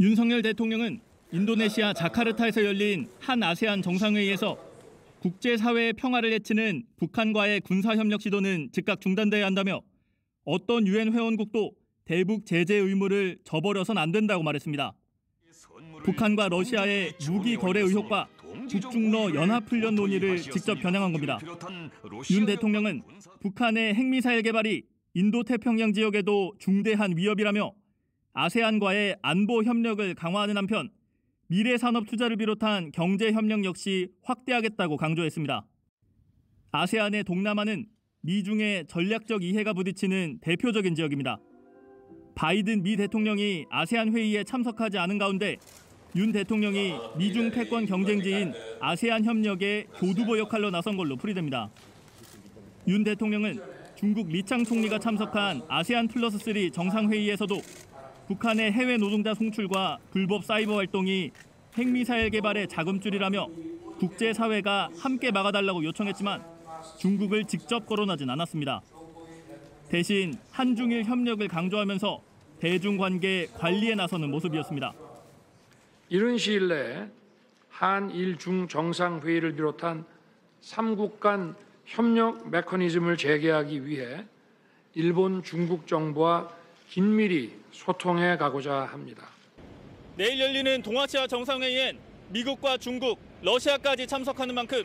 [0.00, 4.58] 윤석열 대통령은 인도네시아 자카르타에서 열린 한 아세안 정상회의에서
[5.20, 9.80] 국제사회의 평화를 해치는 북한과의 군사협력 시도는 즉각 중단돼야 한다며
[10.44, 14.94] 어떤 유엔 회원국도 대북 제재 의무를 저버려선 안 된다고 말했습니다.
[16.04, 18.28] 북한과 러시아의 무기 거래 의혹과
[18.70, 21.38] 북중러 연합훈련 논의를 직접 겨냥한 겁니다.
[22.30, 23.02] 윤 대통령은
[23.40, 27.72] 북한의 핵미사일 개발이 인도태평양 지역에도 중대한 위협이라며
[28.34, 30.90] 아세안과의 안보 협력을 강화하는 한편
[31.46, 35.64] 미래 산업 투자를 비롯한 경제 협력 역시 확대하겠다고 강조했습니다.
[36.72, 37.86] 아세안의 동남아는
[38.22, 41.38] 미중의 전략적 이해가 부딪히는 대표적인 지역입니다.
[42.34, 45.56] 바이든 미 대통령이 아세안 회의에 참석하지 않은 가운데
[46.16, 51.70] 윤 대통령이 미중 패권 경쟁지인 아세안 협력의 교두보 역할로 나선 걸로 풀이됩니다.
[52.86, 53.60] 윤 대통령은
[53.96, 57.56] 중국 리창 총리가 참석한 아세안 플러스 3 정상회의에서도
[58.26, 61.30] 북한의 해외 노동자 송출과 불법 사이버 활동이
[61.76, 63.48] 핵미사일 개발의 자금줄이라며
[63.98, 66.42] 국제사회가 함께 막아달라고 요청했지만
[66.98, 68.82] 중국을 직접 거론하진 않았습니다.
[69.88, 72.22] 대신 한중일 협력을 강조하면서
[72.60, 74.92] 대중 관계 관리에 나서는 모습이었습니다.
[76.08, 77.06] 이른 시일 내에
[77.68, 80.04] 한일 중 정상회의를 비롯한
[80.62, 84.24] 3국 간 협력 메커니즘을 재개하기 위해
[84.94, 86.50] 일본 중국 정부와
[86.88, 89.28] 긴밀히 소통해 가고자 합니다.
[90.16, 91.98] 내일 열리는 동아시아 정상회의엔
[92.30, 94.84] 미국과 중국, 러시아까지 참석하는 만큼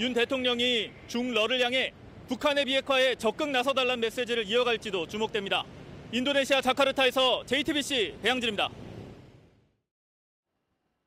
[0.00, 1.92] 윤 대통령이 중러를 향해
[2.30, 5.64] 북한의 비핵화에 적극 나서달라는 메시지를 이어갈지도 주목됩니다.
[6.12, 8.68] 인도네시아 자카르타에서 JTBC 배양진입니다.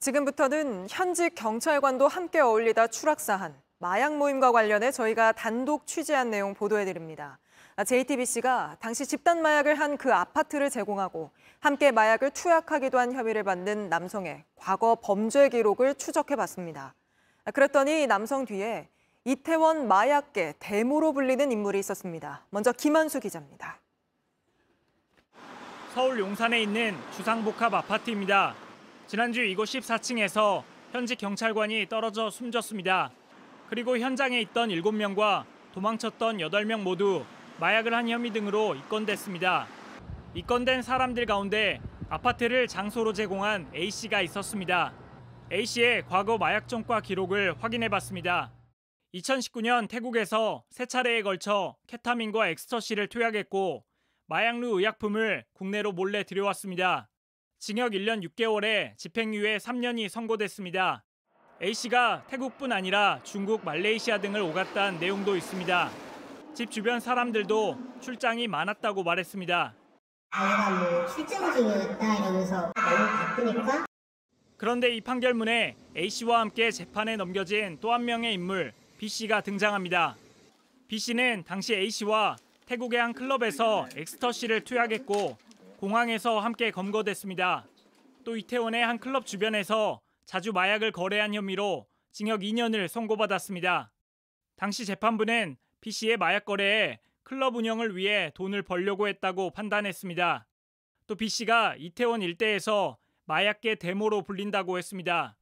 [0.02, 7.40] 지금부터는 현직 경찰관도 함께 어울리다 추락사한 마약 모임과 관련해 저희가 단독 취재한 내용 보도해드립니다.
[7.86, 11.32] JTBC가 당시 집단 마약을 한 그 아파트를 제공하고
[11.62, 16.94] 함께 마약을 투약하기도 한 혐의를 받는 남성의 과거 범죄 기록을 추적해봤습니다.
[17.54, 18.90] 그랬더니 남성 뒤에
[19.26, 22.46] 이태원 마약계 대모로 불리는 인물이 있었습니다.
[22.50, 23.80] 먼저 김한수 기자입니다.
[25.94, 28.54] 서울 용산에 있는 주상복합 아파트입니다.
[29.08, 33.12] 지난주 이곳 14층에서 현직 경찰관이 떨어져 숨졌습니다.
[33.70, 37.24] 그리고 현장에 있던 7명과 도망쳤던 8명 모두
[37.62, 39.68] 마약을 한 혐의 등으로 입건됐습니다.
[40.34, 44.92] 입건된 사람들 가운데 아파트를 장소로 제공한 A씨가 있었습니다.
[45.50, 48.52] A씨의 과거 마약 전과 기록을 확인해 봤습니다.
[49.14, 53.86] 2019년 태국에서 세 차례에 걸쳐 케타민과 엑스터시를 투약했고
[54.28, 57.10] 마약류 의약품을 국내로 몰래 들여왔습니다.
[57.60, 61.04] 징역 1년 6개월에 집행유예 3년이 선고됐습니다.
[61.62, 65.92] A씨가 태국뿐 아니라 중국, 말레이시아 등을 오갔다는 내용도 있습니다.
[66.56, 69.76] 집 주변 사람들도 출장이 많았다고 말했습니다.
[70.32, 73.86] 내가 뭐 출장 중이었다 이러면서 너무 바쁘니까
[74.58, 78.74] 그런데 이 판결문에 A씨와 함께 재판에 넘겨진 또 한 명의 인물
[79.04, 80.16] B씨가 등장합니다.
[80.88, 85.38] B씨는 당시 A씨와 태국의 한 클럽에서 엑스터시를 투약했고
[85.76, 87.66] 공항에서 함께 검거됐습니다.
[88.24, 93.92] 또 이태원의 한 클럽 주변에서 자주 마약을 거래한 혐의로 징역 2년을 선고받았습니다.
[94.56, 100.48] 당시 재판부는 B씨의 마약 거래에 클럽 운영을 위해 돈을 벌려고 했다고 판단했습니다.
[101.08, 105.36] 또 B씨가 이태원 일대에서 마약계 데모로 불린다고 했습니다.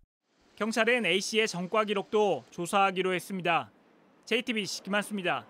[0.61, 3.71] 경찰은 A씨의 전과 기록도 조사하기로 했습니다.
[4.25, 5.43] JTBC 김한수입니다.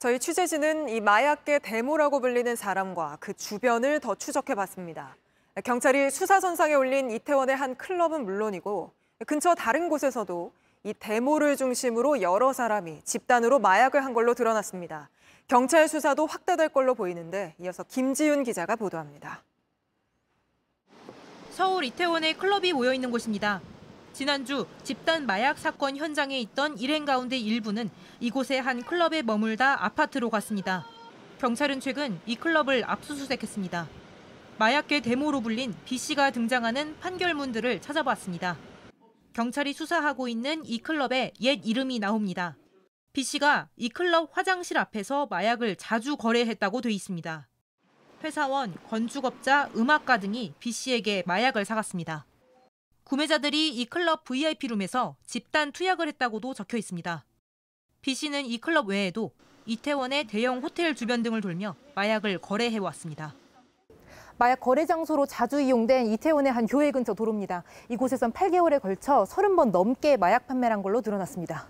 [0.00, 5.14] 저희 취재진은 이 마약계 데모라고 불리는 사람과 그 주변을 더 추적해봤습니다.
[5.62, 8.92] 경찰이 수사선상에 올린 이태원의 한 클럽은 물론이고
[9.24, 15.10] 근처 다른 곳에서도 이 데모를 중심으로 여러 사람이 집단으로 마약을 한 걸로 드러났습니다.
[15.46, 19.44] 경찰 수사도 확대될 걸로 보이는데 이어서 김지윤 기자가 보도합니다.
[21.50, 23.60] 서울 이태원에 클럽이 모여 있는 곳입니다.
[24.12, 30.86] 지난주 집단 마약 사건 현장에 있던 일행 가운데 일부는 이곳의 한 클럽에 머물다 아파트로 갔습니다.
[31.38, 33.88] 경찰은 최근 이 클럽을 압수수색했습니다.
[34.58, 38.56] 마약계 데모로 불린 B씨가 등장하는 판결문들을 찾아봤습니다.
[39.32, 42.56] 경찰이 수사하고 있는 이 클럽의 옛 이름이 나옵니다.
[43.12, 47.49] B씨가 이 클럽 화장실 앞에서 마약을 자주 거래했다고 돼 있습니다.
[48.22, 52.26] 회사원, 건축업자, 음악가 등이 B씨에게 마약을 사갔습니다.
[53.04, 57.24] 구매자들이 이 클럽 VIP룸에서 집단 투약을 했다고도 적혀 있습니다.
[58.02, 59.32] B씨는 이 클럽 외에도
[59.64, 63.34] 이태원의 대형 호텔 주변 등을 돌며 마약을 거래해 왔습니다.
[64.36, 67.62] 마약 거래 장소로 자주 이용된 이태원의 한 교회 근처 도로입니다.
[67.88, 71.68] 이곳에선 8개월에 걸쳐 30번 넘게 마약 판매를 한 걸로 드러났습니다.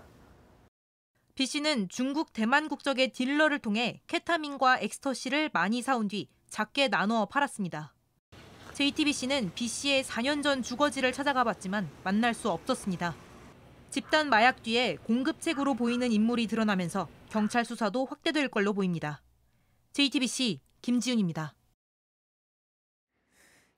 [1.35, 7.93] B씨는 중국 대만 국적의 딜러를 통해 케타민과 엑스터시를 많이 사온 뒤 작게 나누어 팔았습니다.
[8.73, 13.15] JTBC는 B씨의 4년 전 주거지를 찾아가 봤지만 만날 수 없었습니다.
[13.89, 19.21] 집단 마약 뒤에 공급책으로 보이는 인물이 드러나면서 경찰 수사도 확대될 걸로 보입니다.
[19.93, 21.53] JTBC 김지윤입니다.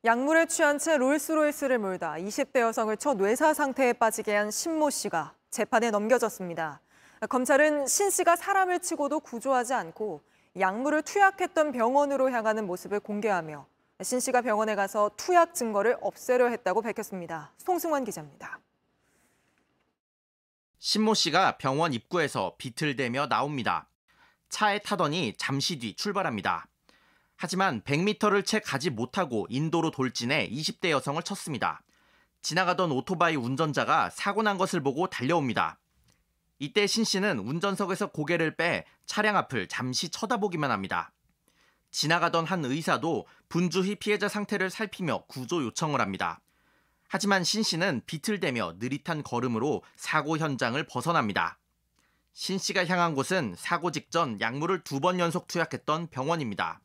[0.04, 5.92] 약물에 취한 채 롤스로이스를 몰다 20대 여성을 쳐 뇌사 상태에 빠지게 한 신모 씨가 재판에
[5.92, 6.82] 넘겨졌습니다.
[7.30, 10.24] 검찰은 신 씨가 사람을 치고도 구조하지 않고
[10.58, 13.66] 약물을 투약했던 병원으로 향하는 모습을 공개하며
[14.02, 17.52] 신 씨가 병원에 가서 투약 증거를 없애려 했다고 밝혔습니다.
[17.58, 18.60] 송승환 기자입니다.
[20.78, 23.88] 신모 씨가 병원 입구에서 비틀대며 나옵니다.
[24.50, 26.68] 차에 타더니 잠시 뒤 출발합니다.
[27.36, 31.82] 하지만 100m를 채 가지 못하고 인도로 돌진해 20대 여성을 쳤습니다.
[32.42, 35.80] 지나가던 오토바이 운전자가 사고 난 것을 보고 달려옵니다.
[36.60, 41.12] 이때 신 씨는 운전석에서 고개를 빼 차량 앞을 잠시 쳐다보기만 합니다.
[41.92, 46.42] 지나가던 한 의사도 분주히 피해자 상태를 살피며 구조 요청을 합니다.
[47.08, 51.60] 하지만 신 씨는 비틀대며 느릿한 걸음으로 사고 현장을 벗어납니다.
[52.34, 56.82] 신 씨가 향한 곳은 사고 직전 약물을 두 번 연속 투약했던 병원입니다.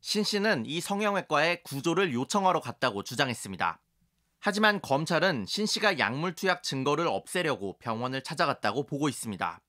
[0.00, 3.80] 신 씨는 이 성형외과에 구조를 요청하러 갔다고 주장했습니다.
[4.40, 9.60] 하지만 검찰은 신 씨가 약물 투약 증거를 없애려고 병원을 찾아갔다고 보고 있습니다.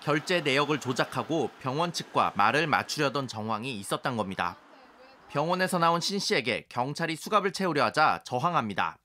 [0.00, 4.56] 결제 내역을 조작하고 병원 측과 말을 맞추려던 정황이 있었던 겁니다.
[5.28, 8.98] 병원에서 나온 신 씨에게 경찰이 수갑을 채우려 하자 저항합니다.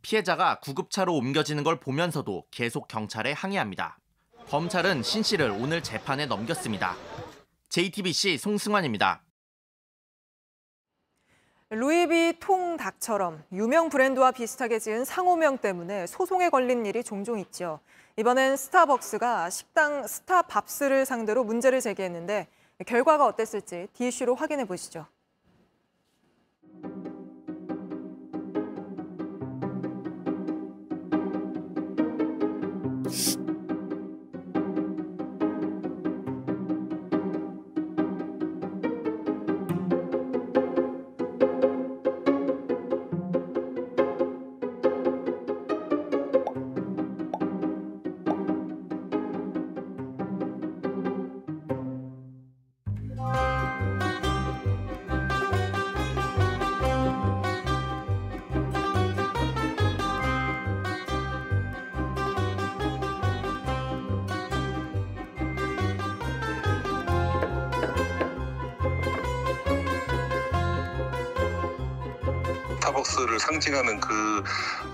[0.00, 3.98] 피해자가 구급차로 옮겨지는 걸 보면서도 계속 경찰에 항의합니다.
[4.48, 6.96] 검찰은 신 씨를 오늘 재판에 넘겼습니다.
[7.68, 9.22] JTBC 송승환입니다.
[11.74, 17.80] 루이비 통 닭처럼 유명 브랜드와 비슷하게 지은 상호명 때문에 소송에 걸린 일이 종종 있죠.
[18.18, 22.48] 이번엔 스타벅스가 식당 스타밥스를 상대로 문제를 제기했는데
[22.84, 25.06] 결과가 어땠을지 DC로 확인해 보시죠.
[73.62, 74.42] 상징하는 그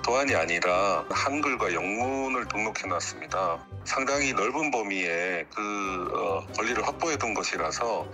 [0.04, 3.58] 도안이 아니라 한글과 영문을 등록해 놨습니다.
[3.84, 8.06] 상당히 넓은 범위의 그 어, 권리를 확보해 둔 것이라서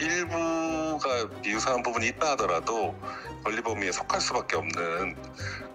[0.00, 2.98] 일부가 비유사한 부분이 있다 하더라도
[3.44, 5.14] 권리 범위에 속할 수밖에 없는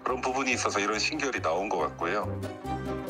[0.02, 3.03] 그런 부분이 있어서 이런 신결이 나온 것 같고요.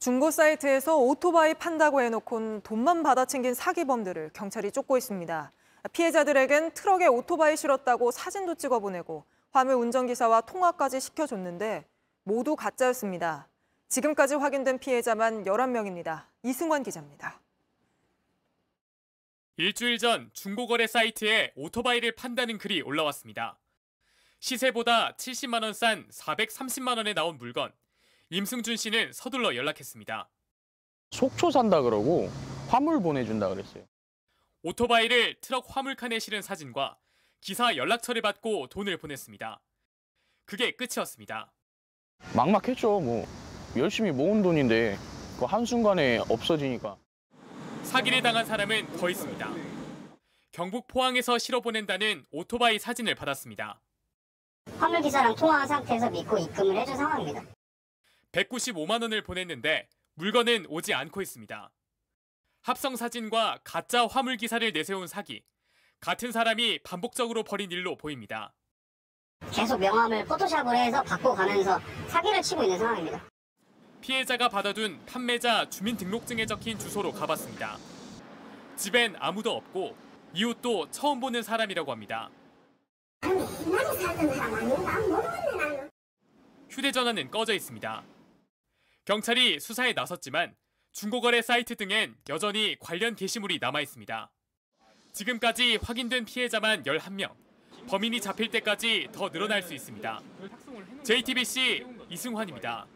[0.00, 5.52] 중고 사이트에서 오토바이 판다고 해놓곤 돈만 받아챙긴 사기범들을 경찰이 쫓고 있습니다.
[5.92, 11.84] 피해자들에겐 트럭에 오토바이 실었다고 사진도 찍어보내고 화물 운전기사와 통화까지 시켜줬는데
[12.22, 13.46] 모두 가짜였습니다.
[13.90, 16.24] 지금까지 확인된 피해자만 11명입니다.
[16.44, 17.38] 이승환 기자입니다.
[19.58, 23.58] 일주일 전 중고거래 사이트에 오토바이를 판다는 글이 올라왔습니다.
[24.38, 27.70] 시세보다 70만 원 싼 430만 원에 나온 물건.
[28.34, 30.28] 임승준 씨는 서둘러 연락했습니다.
[31.10, 32.30] 속초 산다 그러고
[32.68, 33.84] 화물 보내준다 그랬어요.
[34.62, 36.96] 오토바이를 트럭 화물칸에 실은 사진과
[37.40, 39.60] 기사 연락처를 받고 돈을 보냈습니다.
[40.44, 41.52] 그게 끝이었습니다.
[42.36, 43.00] 막막했죠.
[43.00, 43.26] 뭐
[43.76, 44.96] 열심히 모은 돈인데
[45.40, 46.96] 그 한순간에 없어지니까.
[47.82, 49.48] 사기를 당한 사람은 더 있습니다.
[50.52, 53.80] 경북 포항에서 실어 보낸다는 오토바이 사진을 받았습니다.
[54.78, 57.42] 화물 기사랑 통화한 상태에서 믿고 입금을 해준 상황입니다.
[58.32, 61.70] 195만 원을 보냈는데 물건은 오지 않고 있습니다.
[62.62, 65.42] 합성 사진과 가짜 화물 기사를 내세운 사기.
[65.98, 68.52] 같은 사람이 반복적으로 벌인 일로 보입니다.
[69.52, 73.24] 계속 명함을 포토샵으로 해서 바꿔가면서 사기를 치고 있는 상황입니다.
[74.00, 77.78] 피해자가 받아둔 판매자 주민등록증에 적힌 주소로 가봤습니다.
[78.76, 79.96] 집엔 아무도 없고
[80.34, 82.30] 이웃도 처음 보는 사람이라고 합니다.
[86.70, 88.02] 휴대전화는 꺼져 있습니다.
[89.10, 90.54] 경찰이 수사에 나섰지만
[90.92, 94.30] 중고거래 사이트 등엔 여전히 관련 게시물이 남아 있습니다.
[95.10, 97.32] 지금까지 확인된 피해자만 11명,
[97.88, 100.20] 범인이 잡힐 때까지 더 늘어날 수 있습니다.
[101.02, 102.86] JTBC 이승환입니다.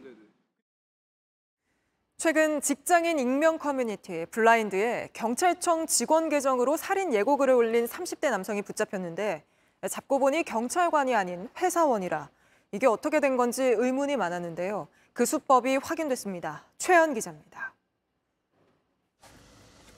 [2.19, 9.43] 최근 직장인 익명 커뮤니티 블라인드에 경찰청 직원 계정으로 살인 예고글을 올린 30대 남성이 붙잡혔는데
[9.91, 12.31] 잡고 보니 경찰관이 아닌 회사원이라
[12.71, 14.87] 이게 어떻게 된 건지 의문이 많았는데요.
[15.15, 16.65] 그 수법이 확인됐습니다.
[16.77, 17.73] 최연 기자입니다.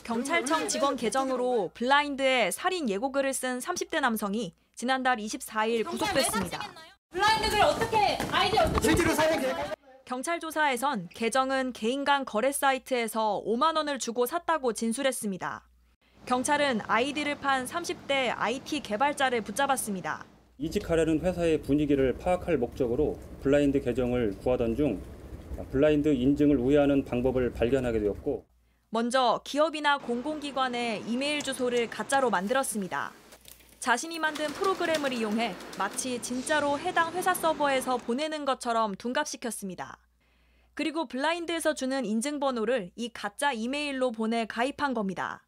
[0.05, 6.61] 경찰청 직원 계정으로 블라인드에 살인 예고글을 쓴 30대 남성이 지난달 24일 구속됐습니다.
[7.11, 9.43] 블라인드를 어떻게 아이디 어떻게 실제로 사용
[10.05, 15.67] 경찰 조사에선 계정은 개인 간 거래 사이트에서 5만 원을 주고 샀다고 진술했습니다.
[16.27, 20.27] 경찰은 아이디를 판 30대 IT 개발자를 붙잡았습니다.
[20.59, 25.01] 이직하려는 회사의 분위기를 파악할 목적으로 블라인드 계정을 구하던 중
[25.71, 28.47] 블라인드 인증을 우회하는 방법을 발견하게 되었고
[28.91, 33.13] 먼저 기업이나 공공기관의 이메일 주소를 가짜로 만들었습니다.
[33.81, 39.99] 자신이 만든 프로그램을 이용해 마치 진짜로 해당 회사 서버에서 보내는 것처럼 둔갑시켰습니다.
[40.75, 45.46] 그리고 블라인드에서 주는 인증번호를 이 가짜 이메일로 보내 가입한 겁니다.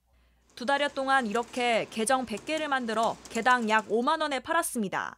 [0.59, 5.16] 두 달여 동안 이렇게 계정 100개를 만들어 개당 약 5만 원에 팔았습니다.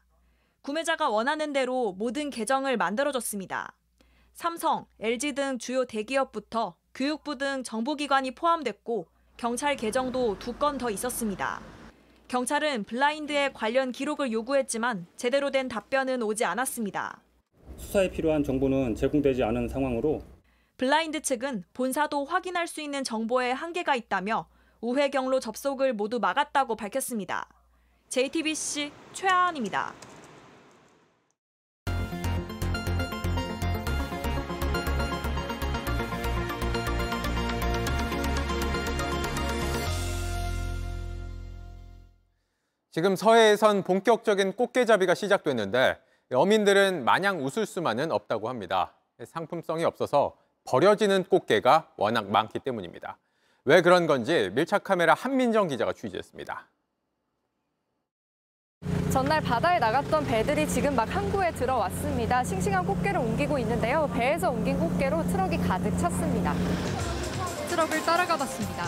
[0.60, 3.74] 구매자가 원하는 대로 모든 계정을 만들어줬습니다.
[4.34, 9.06] 삼성, LG 등 주요 대기업부터 교육부 등 정보기관이 포함됐고
[9.38, 11.62] 경찰 계정도 두 건 더 있었습니다.
[12.28, 17.22] 경찰은 블라인드의 관련 기록을 요구했지만 제대로 된 답변은 오지 않았습니다.
[17.78, 20.20] 수사에 필요한 정보는 제공되지 않은 상황으로
[20.76, 24.46] 블라인드 측은 본사도 확인할 수 있는 정보에 한계가 있다며
[24.80, 27.46] 우회 경로 접속을 모두 막았다고 밝혔습니다.
[28.08, 29.94] JTBC 최하은입니다.
[42.90, 46.00] 지금 서해에선 본격적인 꽃게잡이가 시작됐는데
[46.32, 48.94] 어민들은 마냥 웃을 수만은 없다고 합니다.
[49.24, 53.18] 상품성이 없어서 버려지는 꽃게가 워낙 많기 때문입니다.
[53.64, 56.66] 왜 그런 건지 밀착 카메라 한민정 기자가 취재했습니다.
[59.12, 62.44] 전날 바다에 나갔던 배들이 지금 막 항구에 들어왔습니다.
[62.44, 64.08] 싱싱한 꽃게를 옮기고 있는데요.
[64.14, 66.54] 배에서 옮긴 꽃게로 트럭이 가득 찼습니다.
[67.68, 68.84] 트럭을 따라가 봤습니다.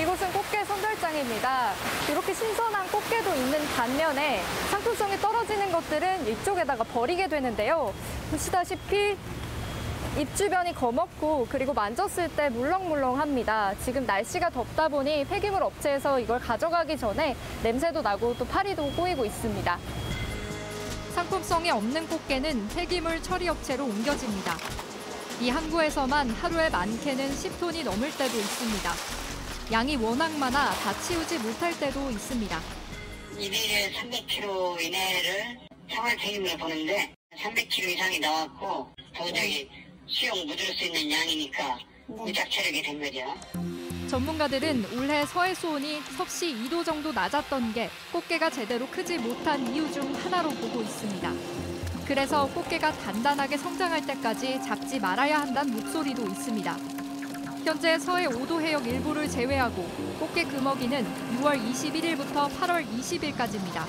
[0.00, 1.72] 이곳은 꽃게 선별장입니다.
[2.10, 7.92] 이렇게 신선한 꽃게도 있는 반면에 상품성이 떨어지는 것들은 이쪽에다가 버리게 되는데요.
[8.30, 9.16] 보시다시피
[10.18, 13.76] 입 주변이 거먹고 그리고 만졌을 때 물렁물렁합니다.
[13.84, 19.78] 지금 날씨가 덥다 보니 폐기물 업체에서 이걸 가져가기 전에 냄새도 나고 또 파리도 꼬이고 있습니다.
[21.14, 24.56] 상품성이 없는 꽃게는 폐기물 처리 업체로 옮겨집니다.
[25.40, 28.92] 이 항구에서만 하루에 많게는 10톤이 넘을 때도 있습니다.
[29.70, 32.60] 양이 워낙 많아 다 치우지 못할 때도 있습니다.
[33.38, 35.58] 일일에 300kg 이내를
[35.88, 39.68] 생활 폐기물을 보는데 300kg 이상이 나왔고 도저히
[40.08, 43.20] 수용 묻을 수 있는 양이니까 무작 처리게 된 거죠.
[44.08, 50.14] 전문가들은 올해 서해 수온이 섭씨 2도 정도 낮았던 게 꽃게가 제대로 크지 못한 이유 중
[50.14, 51.32] 하나로 보고 있습니다.
[52.06, 56.72] 그래서 꽃게가 단단하게 성장할 때까지 잡지 말아야 한다는 목소리도 있습니다.
[57.64, 59.82] 현재 서해 5도 해역 일부를 제외하고
[60.18, 61.04] 꽃게 금어기는
[61.38, 63.84] 6월 21일부터 8월 20일까지입니다.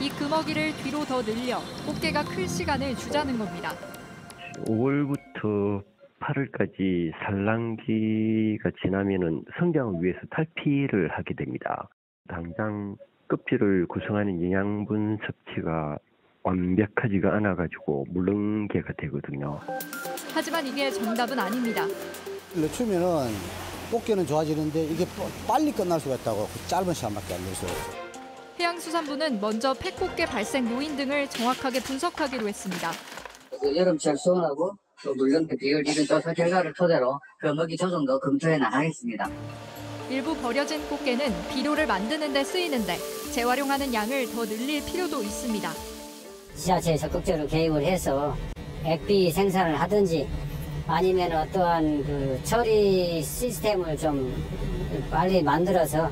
[0.00, 3.76] 이 금어기를 뒤로 더 늘려 꽃게가 클 시간을 주자는 겁니다.
[4.66, 5.82] 5월부터
[6.20, 11.88] 8월까지 산란기가 지나면은 성장을 위해서 탈피를 하게 됩니다.
[12.28, 12.96] 당장
[13.28, 15.98] 껍질을 구성하는 영양분 섭취가
[16.44, 19.60] 완벽하지가 않아가지고 물렁개가 되거든요.
[20.34, 21.84] 하지만 이게 정답은 아닙니다.
[22.54, 23.28] 늦추면은
[23.90, 25.04] 꽃게는 좋아지는데 이게
[25.46, 27.66] 빨리 끝날 수가 있다고 그 짧은 시간밖에 안 돼서.
[28.58, 32.90] 해양수산부는 먼저 폐꽃게 발생 요인 등을 정확하게 분석하기로 했습니다.
[33.62, 34.72] 그 여름철 수온하고
[35.04, 39.30] 또 물렁기 비율 이런 조사 결과를 토대로 그 먹이 조정도 검토해 나가겠습니다.
[40.10, 42.96] 일부 버려진 꽃게는 비료를 만드는 데 쓰이는데
[43.32, 45.70] 재활용하는 양을 더 늘릴 필요도 있습니다.
[46.56, 48.36] 지자체에 적극적으로 개입을 해서
[48.84, 50.28] 액비 생산을 하든지
[50.88, 54.34] 아니면 어떠한 그 처리 시스템을 좀
[55.08, 56.10] 빨리 만들어서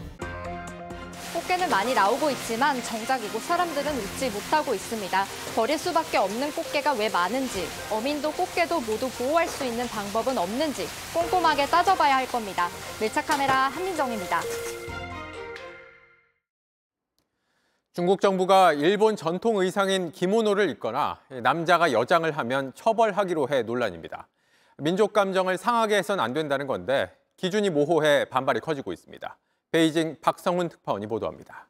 [1.32, 5.24] 꽃게는 많이 나오고 있지만 정작 이곳 사람들은 웃지 못하고 있습니다.
[5.54, 11.66] 버릴 수밖에 없는 꽃게가 왜 많은지, 어민도 꽃게도 모두 보호할 수 있는 방법은 없는지 꼼꼼하게
[11.66, 12.68] 따져봐야 할 겁니다.
[13.00, 14.40] 밀착 카메라 한민정입니다.
[17.92, 24.26] 중국 정부가 일본 전통 의상인 기모노를 입거나 남자가 여장을 하면 처벌하기로 해 논란입니다.
[24.78, 29.36] 민족 감정을 상하게 해선 안 된다는 건데 기준이 모호해 반발이 커지고 있습니다.
[29.71, 31.67] 베이징 박성훈 특파원이 보도합니다.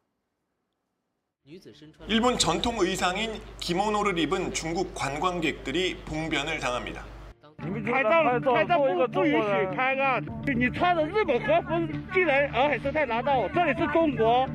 [2.07, 7.03] 일본 전통 의상인 기모노를 입은 중국 관광객들이 봉변을 당합니다.
[7.57, 8.23] 拍照
[8.53, 10.19] 拍照不不允许拍啊！
[10.45, 11.69] 你穿着日本和服
[12.13, 14.45] 进来洱海生态拿到，这里是中国。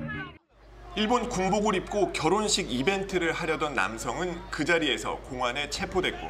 [0.96, 6.28] 일본 군복을 입고 결혼식 이벤트를 하려던 남성은 그 자리에서 공안에 체포됐고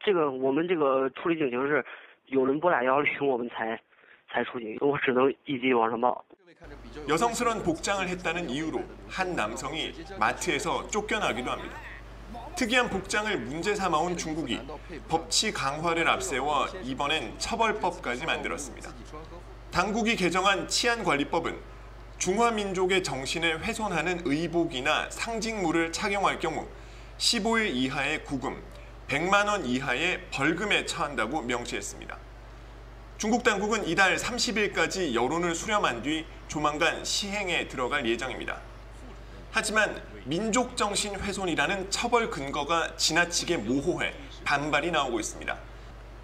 [0.00, 1.84] 这个我们这个处理警情是
[2.26, 3.78] 有人拨打幺幺零我们才
[4.30, 6.24] 才出警，我只能一级往上报。
[7.07, 11.75] 여성스런 복장을 했다는 이유로 한 남성이 마트에서 쫓겨나기도 합니다.
[12.55, 14.59] 특이한 복장을 문제 삼아온 중국이
[15.09, 18.91] 법치 강화를 앞세워 이번엔 처벌법까지 만들었습니다.
[19.71, 21.59] 당국이 개정한 치안관리법은
[22.19, 26.67] 중화민족의 정신을 훼손하는 의복이나 상징물을 착용할 경우
[27.17, 28.61] 15일 이하의 구금,
[29.07, 32.17] 100만 원 이하의 벌금에 처한다고 명시했습니다.
[33.23, 38.59] 중국 당국은 이달 30일까지 여론을 수렴한 뒤 조만간 시행에 들어갈 예정입니다.
[39.49, 44.13] 하지만 민족 정신 훼손이라는 처벌 근거가 지나치게 모호해
[44.43, 45.57] 반발이 나오고 있습니다.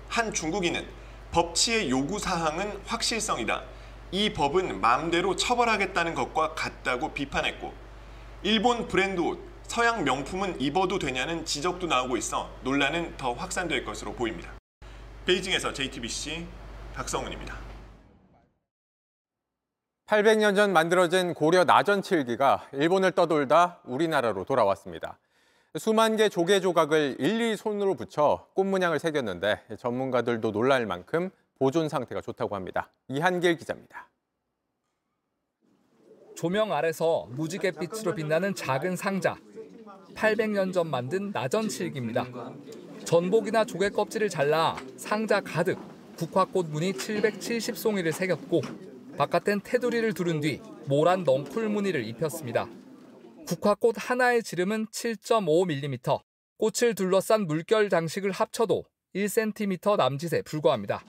[0.10, 0.86] 한 중국인은
[1.32, 3.64] 법치의 요구 사항은 확실성이다.
[4.12, 7.74] 이 법은 마음대로 처벌하겠다는 것과 같다고 비판했고
[8.44, 14.52] 일본 브랜드 옷, 서양 명품은 입어도 되냐는 지적도 나오고 있어 논란은 더 확산될 것으로 보입니다.
[15.26, 16.59] 베이징에서 JTBC
[17.00, 17.56] 박성훈입니다.
[20.08, 25.18] 800년 전 만들어진 고려 나전칠기가 일본을 떠돌다 우리나라로 돌아왔습니다.
[25.78, 32.22] 수만 개 조개 조각을 일일이 손으로 붙여 꽃 문양을 새겼는데 전문가들도 놀랄 만큼 보존 상태가
[32.22, 32.92] 좋다고 합니다.
[33.08, 34.10] 이한길 기자입니다.
[36.36, 39.38] 조명 아래서 무지갯빛으로 빛나는 작은 상자.
[40.16, 42.26] 800년 전 만든 나전칠기입니다.
[43.06, 45.78] 전복이나 조개 껍질을 잘라 상자 가득
[46.20, 48.62] 국화꽃 무늬 770송이를 새겼고
[49.18, 52.68] 바깥엔 테두리를 두른 뒤 모란 넝쿨 무늬를 입혔습니다.
[53.48, 56.20] 국화꽃 하나의 지름은 7.5mm,
[56.58, 58.84] 꽃을 둘러싼 물결 장식을 합쳐도
[59.16, 61.06] 1cm 남짓에 불과합니다.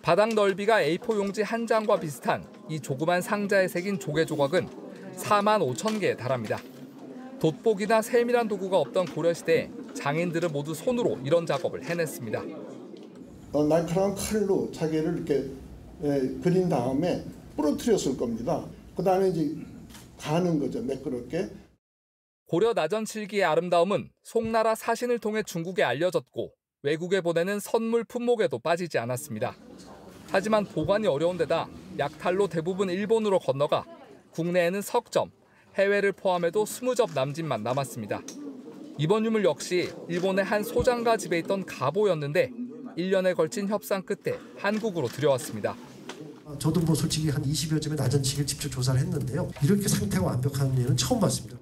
[0.00, 4.68] 바닥 넓이가 A4 용지 한 장과 비슷한 이 조그만 상자에 새긴 조개 조각은
[5.16, 6.60] 4만 5천 개에 달합니다.
[7.40, 12.75] 돋보기나 세밀한 도구가 없던 고려시대에 장인들은 모두 손으로 이런 작업을 해냈습니다.
[13.52, 15.50] 어, 날카로운 칼로 자개를 이렇게
[16.02, 17.24] 예, 그린 다음에
[17.56, 18.64] 부러뜨렸을 겁니다.
[18.96, 19.56] 그 다음에 이제
[20.18, 21.48] 가는 거죠, 매끄럽게.
[22.46, 29.56] 고려 나전 칠기의 아름다움은 송나라 사신을 통해 중국에 알려졌고 외국에 보내는 선물 품목에도 빠지지 않았습니다.
[30.28, 31.68] 하지만 보관이 어려운 데다
[31.98, 33.84] 약탈로 대부분 일본으로 건너가
[34.30, 35.30] 국내에는 석점,
[35.76, 38.22] 해외를 포함해도 20접 남짓만 남았습니다.
[38.98, 42.52] 이번 유물 역시 일본의 한 소장가 집에 있던 가보였는데
[42.96, 45.76] 1년에 걸친 협상 끝에 한국으로 들여왔습니다.
[46.58, 49.50] 저도 뭐 솔직히 한 20여 점의 나전치기를 직접 조사를 했는데요.
[49.62, 51.58] 이렇게 상태가 완벽한 예는 처음 봤습니다.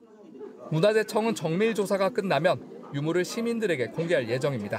[0.70, 4.78] 문화재청은 정밀 조사가 끝나면 유물을 시민들에게 공개할 예정입니다.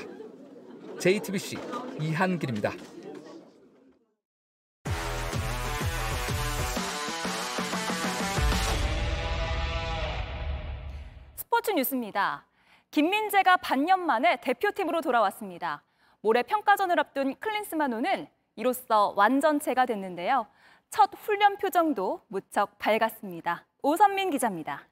[0.99, 1.57] JTBC
[1.99, 2.71] 이한길입니다.
[11.35, 12.45] 스포츠 뉴스입니다.
[12.91, 15.83] 김민재가 반년 만에 대표팀으로 돌아왔습니다.
[16.25, 20.47] 모레 평가전을 앞둔 클린스만호는 이로써 완전체가 됐는데요.
[20.89, 23.67] 첫 훈련 표정도 무척 밝았습니다.
[23.83, 24.87] 오선민 기자입니다.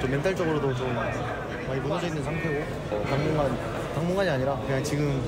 [0.00, 5.20] 좀 멘탈적으로도 좀 많이 무너져 있는 상태고 어, 당분간 당분간이 아니라 그냥 지금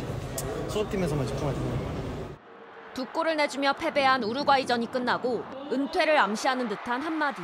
[0.68, 2.38] 소속팀에서만 집중할 겁니다.
[2.94, 7.42] 두 골을 내주며 패배한 우루과이전이 끝나고 은퇴를 암시하는 듯한 한마디.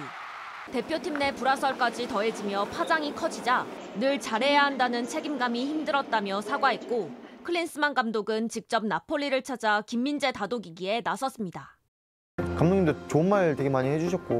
[0.72, 3.66] 대표팀 내 불화설까지 더해지며 파장이 커지자
[3.98, 7.10] 늘 잘해야 한다는 책임감이 힘들었다며 사과했고
[7.42, 11.76] 클린스만 감독은 직접 나폴리를 찾아 김민재 다독이기에 나섰습니다.
[12.36, 14.34] 감독님도 좋은 말 되게 많이 해주셨고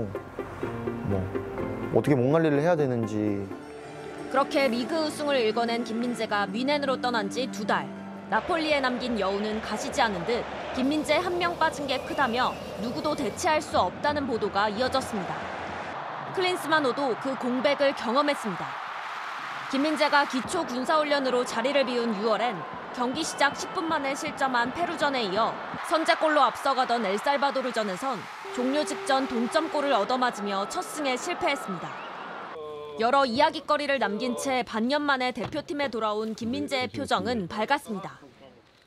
[1.09, 3.49] 뭐 어떻게 몸 관리를 해야 되는지
[4.31, 7.89] 그렇게 리그 우승을 일궈낸 김민재가 미넨으로 떠난 지 두 달.
[8.31, 10.45] 나폴리에 남긴 여운은 가시지 않은 듯
[10.77, 15.50] 김민재 한 명 빠진 게 크다며 누구도 대체할 수 없다는 보도가 이어졌습니다.
[16.33, 18.67] 클린스만호도 그 공백을 경험했습니다.
[19.71, 22.61] 김민재가 기초 군사훈련으로 자리를 비운 6월엔
[22.95, 25.55] 경기 시작 10분 만에 실점한 페루전에 이어
[25.89, 28.19] 선제골로 앞서가던 엘살바도르전에선
[28.55, 31.89] 종료 직전 동점골을 얻어맞으며 첫 승에 실패했습니다.
[32.99, 38.19] 여러 이야깃거리를 남긴 채 반년 만에 대표팀에 돌아온 김민재의 표정은 밝았습니다.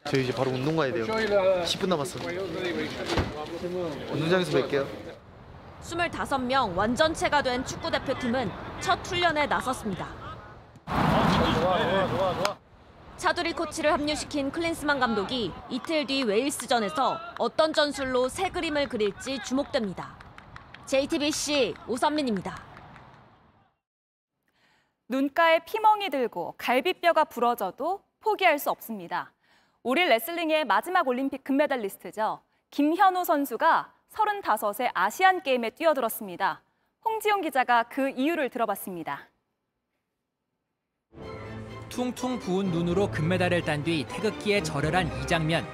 [0.05, 1.05] 저 이제 바로 운동 가야 돼요.
[1.05, 2.19] 10분 남았어.
[4.11, 5.02] 운동장에서 뵐게요.
[5.83, 10.07] 25명 완전체가 된 축구대표팀은 첫 훈련에 나섰습니다.
[13.17, 20.17] 차두리 코치를 합류시킨 클린스만 감독이 이틀 뒤 웨일스전에서 어떤 전술로 새 그림을 그릴지 주목됩니다.
[20.85, 22.57] JTBC 오선민입니다.
[25.07, 29.31] 눈가에 피멍이 들고 갈비뼈가 부러져도 포기할 수 없습니다.
[29.83, 32.41] 우리 레슬링의 마지막 올림픽 금메달리스트죠.
[32.71, 36.61] 김현우 선수가 35세 아시안 게임에 뛰어들었습니다.
[37.03, 39.29] 홍지용 기자가 그 이유를 들어봤습니다.
[41.89, 45.65] 퉁퉁 부은 눈으로 금메달을 딴 뒤 태극기에 절을 한 이 장면.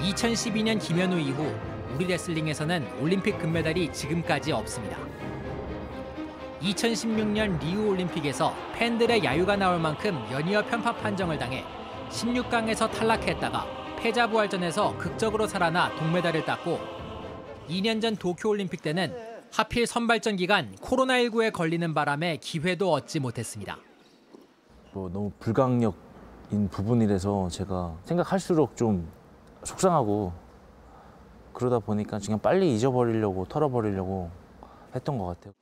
[0.00, 1.54] 2012년 김현우 이후
[1.94, 4.96] 우리 레슬링에서는 올림픽 금메달이 지금까지 없습니다.
[6.62, 11.64] 2016년 리우 올림픽에서 팬들의 야유가 나올 만큼 연이어 편파 판정을 당해
[12.10, 13.66] 16강에서 탈락했다가
[13.98, 16.99] 패자 부활전에서 극적으로 살아나 동메달을 땄고
[17.70, 19.14] 2년 전 도쿄올림픽 때는
[19.52, 23.78] 하필 선발전 기간 코로나19에 걸리는 바람에 기회도 얻지 못했습니다.
[24.92, 29.08] 뭐 너무 불강력인 부분이라서 제가 생각할수록 좀
[29.64, 30.32] 속상하고
[31.52, 34.30] 그러다 보니까 그냥 빨리 잊어버리려고 털어버리려고
[34.94, 35.52] 했던 것 같아요.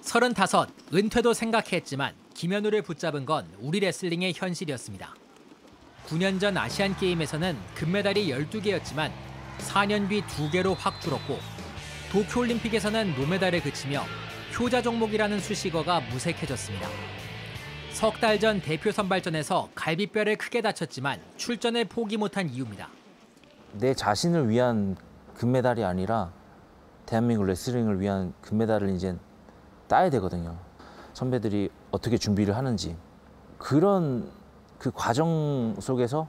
[0.00, 5.14] 35, 은퇴도 생각했지만 김현우를 붙잡은 건 우리 레슬링의 현실이었습니다.
[6.06, 9.10] 9년 전 아시안 게임에서는 금메달이 12개였지만
[9.58, 11.38] 4년 뒤 2개로 확 줄었고
[12.10, 14.02] 도쿄올림픽에서는 노메달에 그치며
[14.58, 16.88] 효자 종목이라는 수식어가 무색해졌습니다.
[17.92, 22.88] 석 달 전 대표 선발전에서 갈비뼈를 크게 다쳤지만 출전을 포기 못한 이유입니다.
[23.74, 24.96] 내 자신을 위한
[25.34, 26.32] 금메달이 아니라
[27.06, 29.16] 대한민국 레슬링을 위한 금메달을 이제
[29.88, 30.56] 따야 되거든요.
[31.14, 32.96] 선배들이 어떻게 준비를 하는지
[33.58, 34.30] 그런
[34.78, 36.28] 그 과정 속에서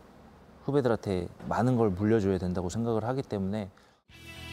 [0.66, 3.70] 후배들한테 많은 걸 물려줘야 된다고 생각을 하기 때문에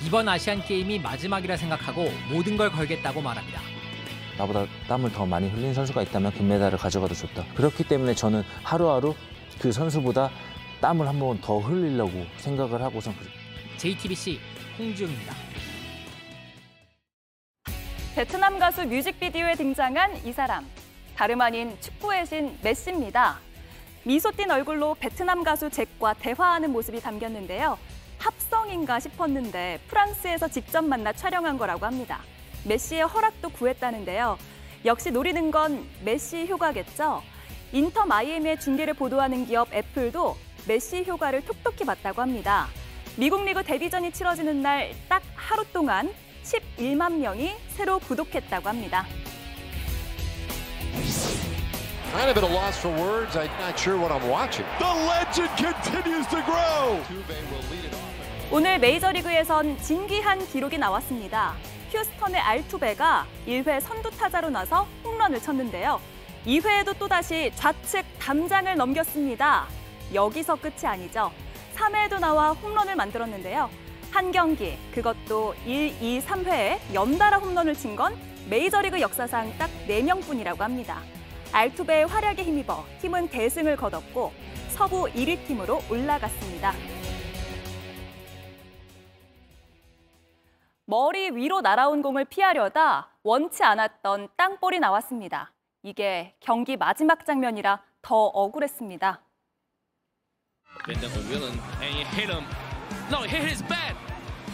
[0.07, 3.61] 이번 아시안 게임이 마지막이라 생각하고 모든 걸 걸겠다고 말합니다.
[4.39, 7.45] 나보다 땀을 더 많이 흘린 선수가 있다면 금메달을 가져가도 좋다.
[7.55, 9.15] 그렇기 때문에 저는 하루하루
[9.61, 10.31] 그 선수보다
[10.81, 13.15] 땀을 한 번 더 흘리려고 생각을 하고선
[13.77, 14.41] JTBC
[14.79, 15.35] 홍지웅입니다.
[18.15, 20.67] 베트남 가수 뮤직비디오에 등장한 이 사람.
[21.15, 23.39] 다름 아닌 축구의 신 메시입니다.
[24.05, 27.79] 미소 띤 얼굴로 베트남 가수 잭과 대화하는 모습이 담겼는데요.
[28.19, 32.21] 합성인가 싶었는데 프랑스에서 직접 만나 촬영한 거라고 합니다.
[32.65, 34.39] 메시의 허락도 구했다는데요.
[34.85, 37.23] 역시 노리는 건 메시 효과겠죠.
[37.73, 40.37] 인터 마이애미의 중계를 보도하는 기업 애플도
[40.67, 42.69] 메시 효과를 톡톡히 봤다고 합니다.
[43.17, 46.11] 미국 리그 데뷔전이 치러지는 날 딱 하루 동안
[46.43, 49.07] 11만 명이 새로 구독했다고 합니다.
[52.13, 53.37] Kind of at a loss for words.
[53.37, 54.67] I'm not sure what I'm watching.
[54.79, 57.01] The legend continues to grow.
[58.51, 61.55] 오늘 메이저리그에선 진기한 기록이 나왔습니다.
[61.93, 66.01] 휴스턴의 알투베가 1회 선두 타자로 나서 홈런을 쳤는데요.
[66.47, 69.67] 2회에도 또다시 좌측 담장을 넘겼습니다.
[70.13, 71.31] 여기서 끝이 아니죠.
[71.77, 73.71] 3회에도 나와 홈런을 만들었는데요.
[74.11, 78.17] 한 경기, 그것도 1, 2, 3회에 연달아 홈런을 친 건
[78.49, 80.99] 메이저리그 역사상 딱 4명뿐이라고 합니다.
[81.53, 84.33] 알투베의 활약에 힘입어 팀은 대승을 거뒀고
[84.69, 86.73] 서부 1위 팀으로 올라갔습니다.
[90.85, 95.53] 머리 위로 날아온 공을 피하려다 원치 않았던 땅볼이 나왔습니다.
[95.83, 99.21] 이게 경기 마지막 장면이라 더 억울했습니다.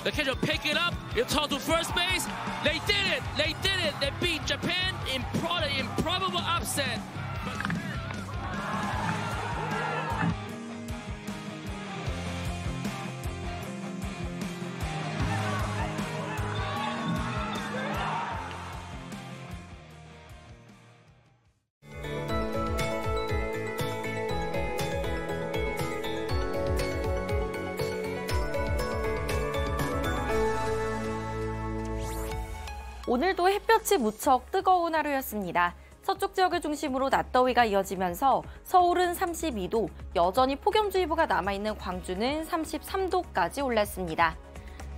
[0.06, 0.94] The catcher pick it up.
[1.16, 2.24] You toss to first base.
[2.62, 3.24] They did it.
[3.36, 3.92] They did it.
[4.00, 7.00] They beat Japan in pro- improbable upset.
[33.08, 35.76] 오늘도 햇볕이 무척 뜨거운 하루였습니다.
[36.02, 44.36] 서쪽 지역을 중심으로 낮더위가 이어지면서 서울은 32도, 여전히 폭염주의보가 남아있는 광주는 33도까지 올랐습니다.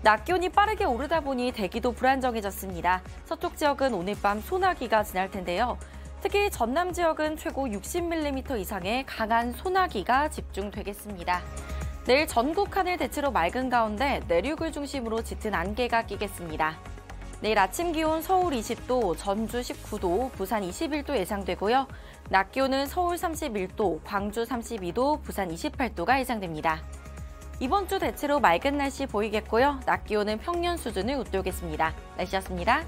[0.01, 3.03] 낮 기온이 빠르게 오르다 보니 대기도 불안정해졌습니다.
[3.27, 5.77] 서쪽 지역은 오늘 밤 소나기가 지날 텐데요.
[6.23, 11.43] 특히 전남 지역은 최고 60mm 이상의 강한 소나기가 집중되겠습니다.
[12.07, 16.79] 내일 전국 하늘 대체로 맑은 가운데 내륙을 중심으로 짙은 안개가 끼겠습니다.
[17.41, 21.87] 내일 아침 기온 서울 20도, 전주 19도, 부산 21도 예상되고요.
[22.31, 26.83] 낮 기온은 서울 31도, 광주 32도, 부산 28도가 예상됩니다.
[27.61, 29.79] 이번 주 대체로 맑은 날씨 보이겠고요.
[29.87, 31.95] 낮 기온은 평년 수준을 웃돌겠습니다.
[32.17, 32.85] 날씨였습니다.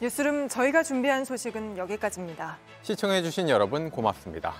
[0.00, 2.58] 뉴스룸 저희가 준비한 소식은 여기까지입니다.
[2.82, 4.54] 시청해주신 여러분 고맙습니다.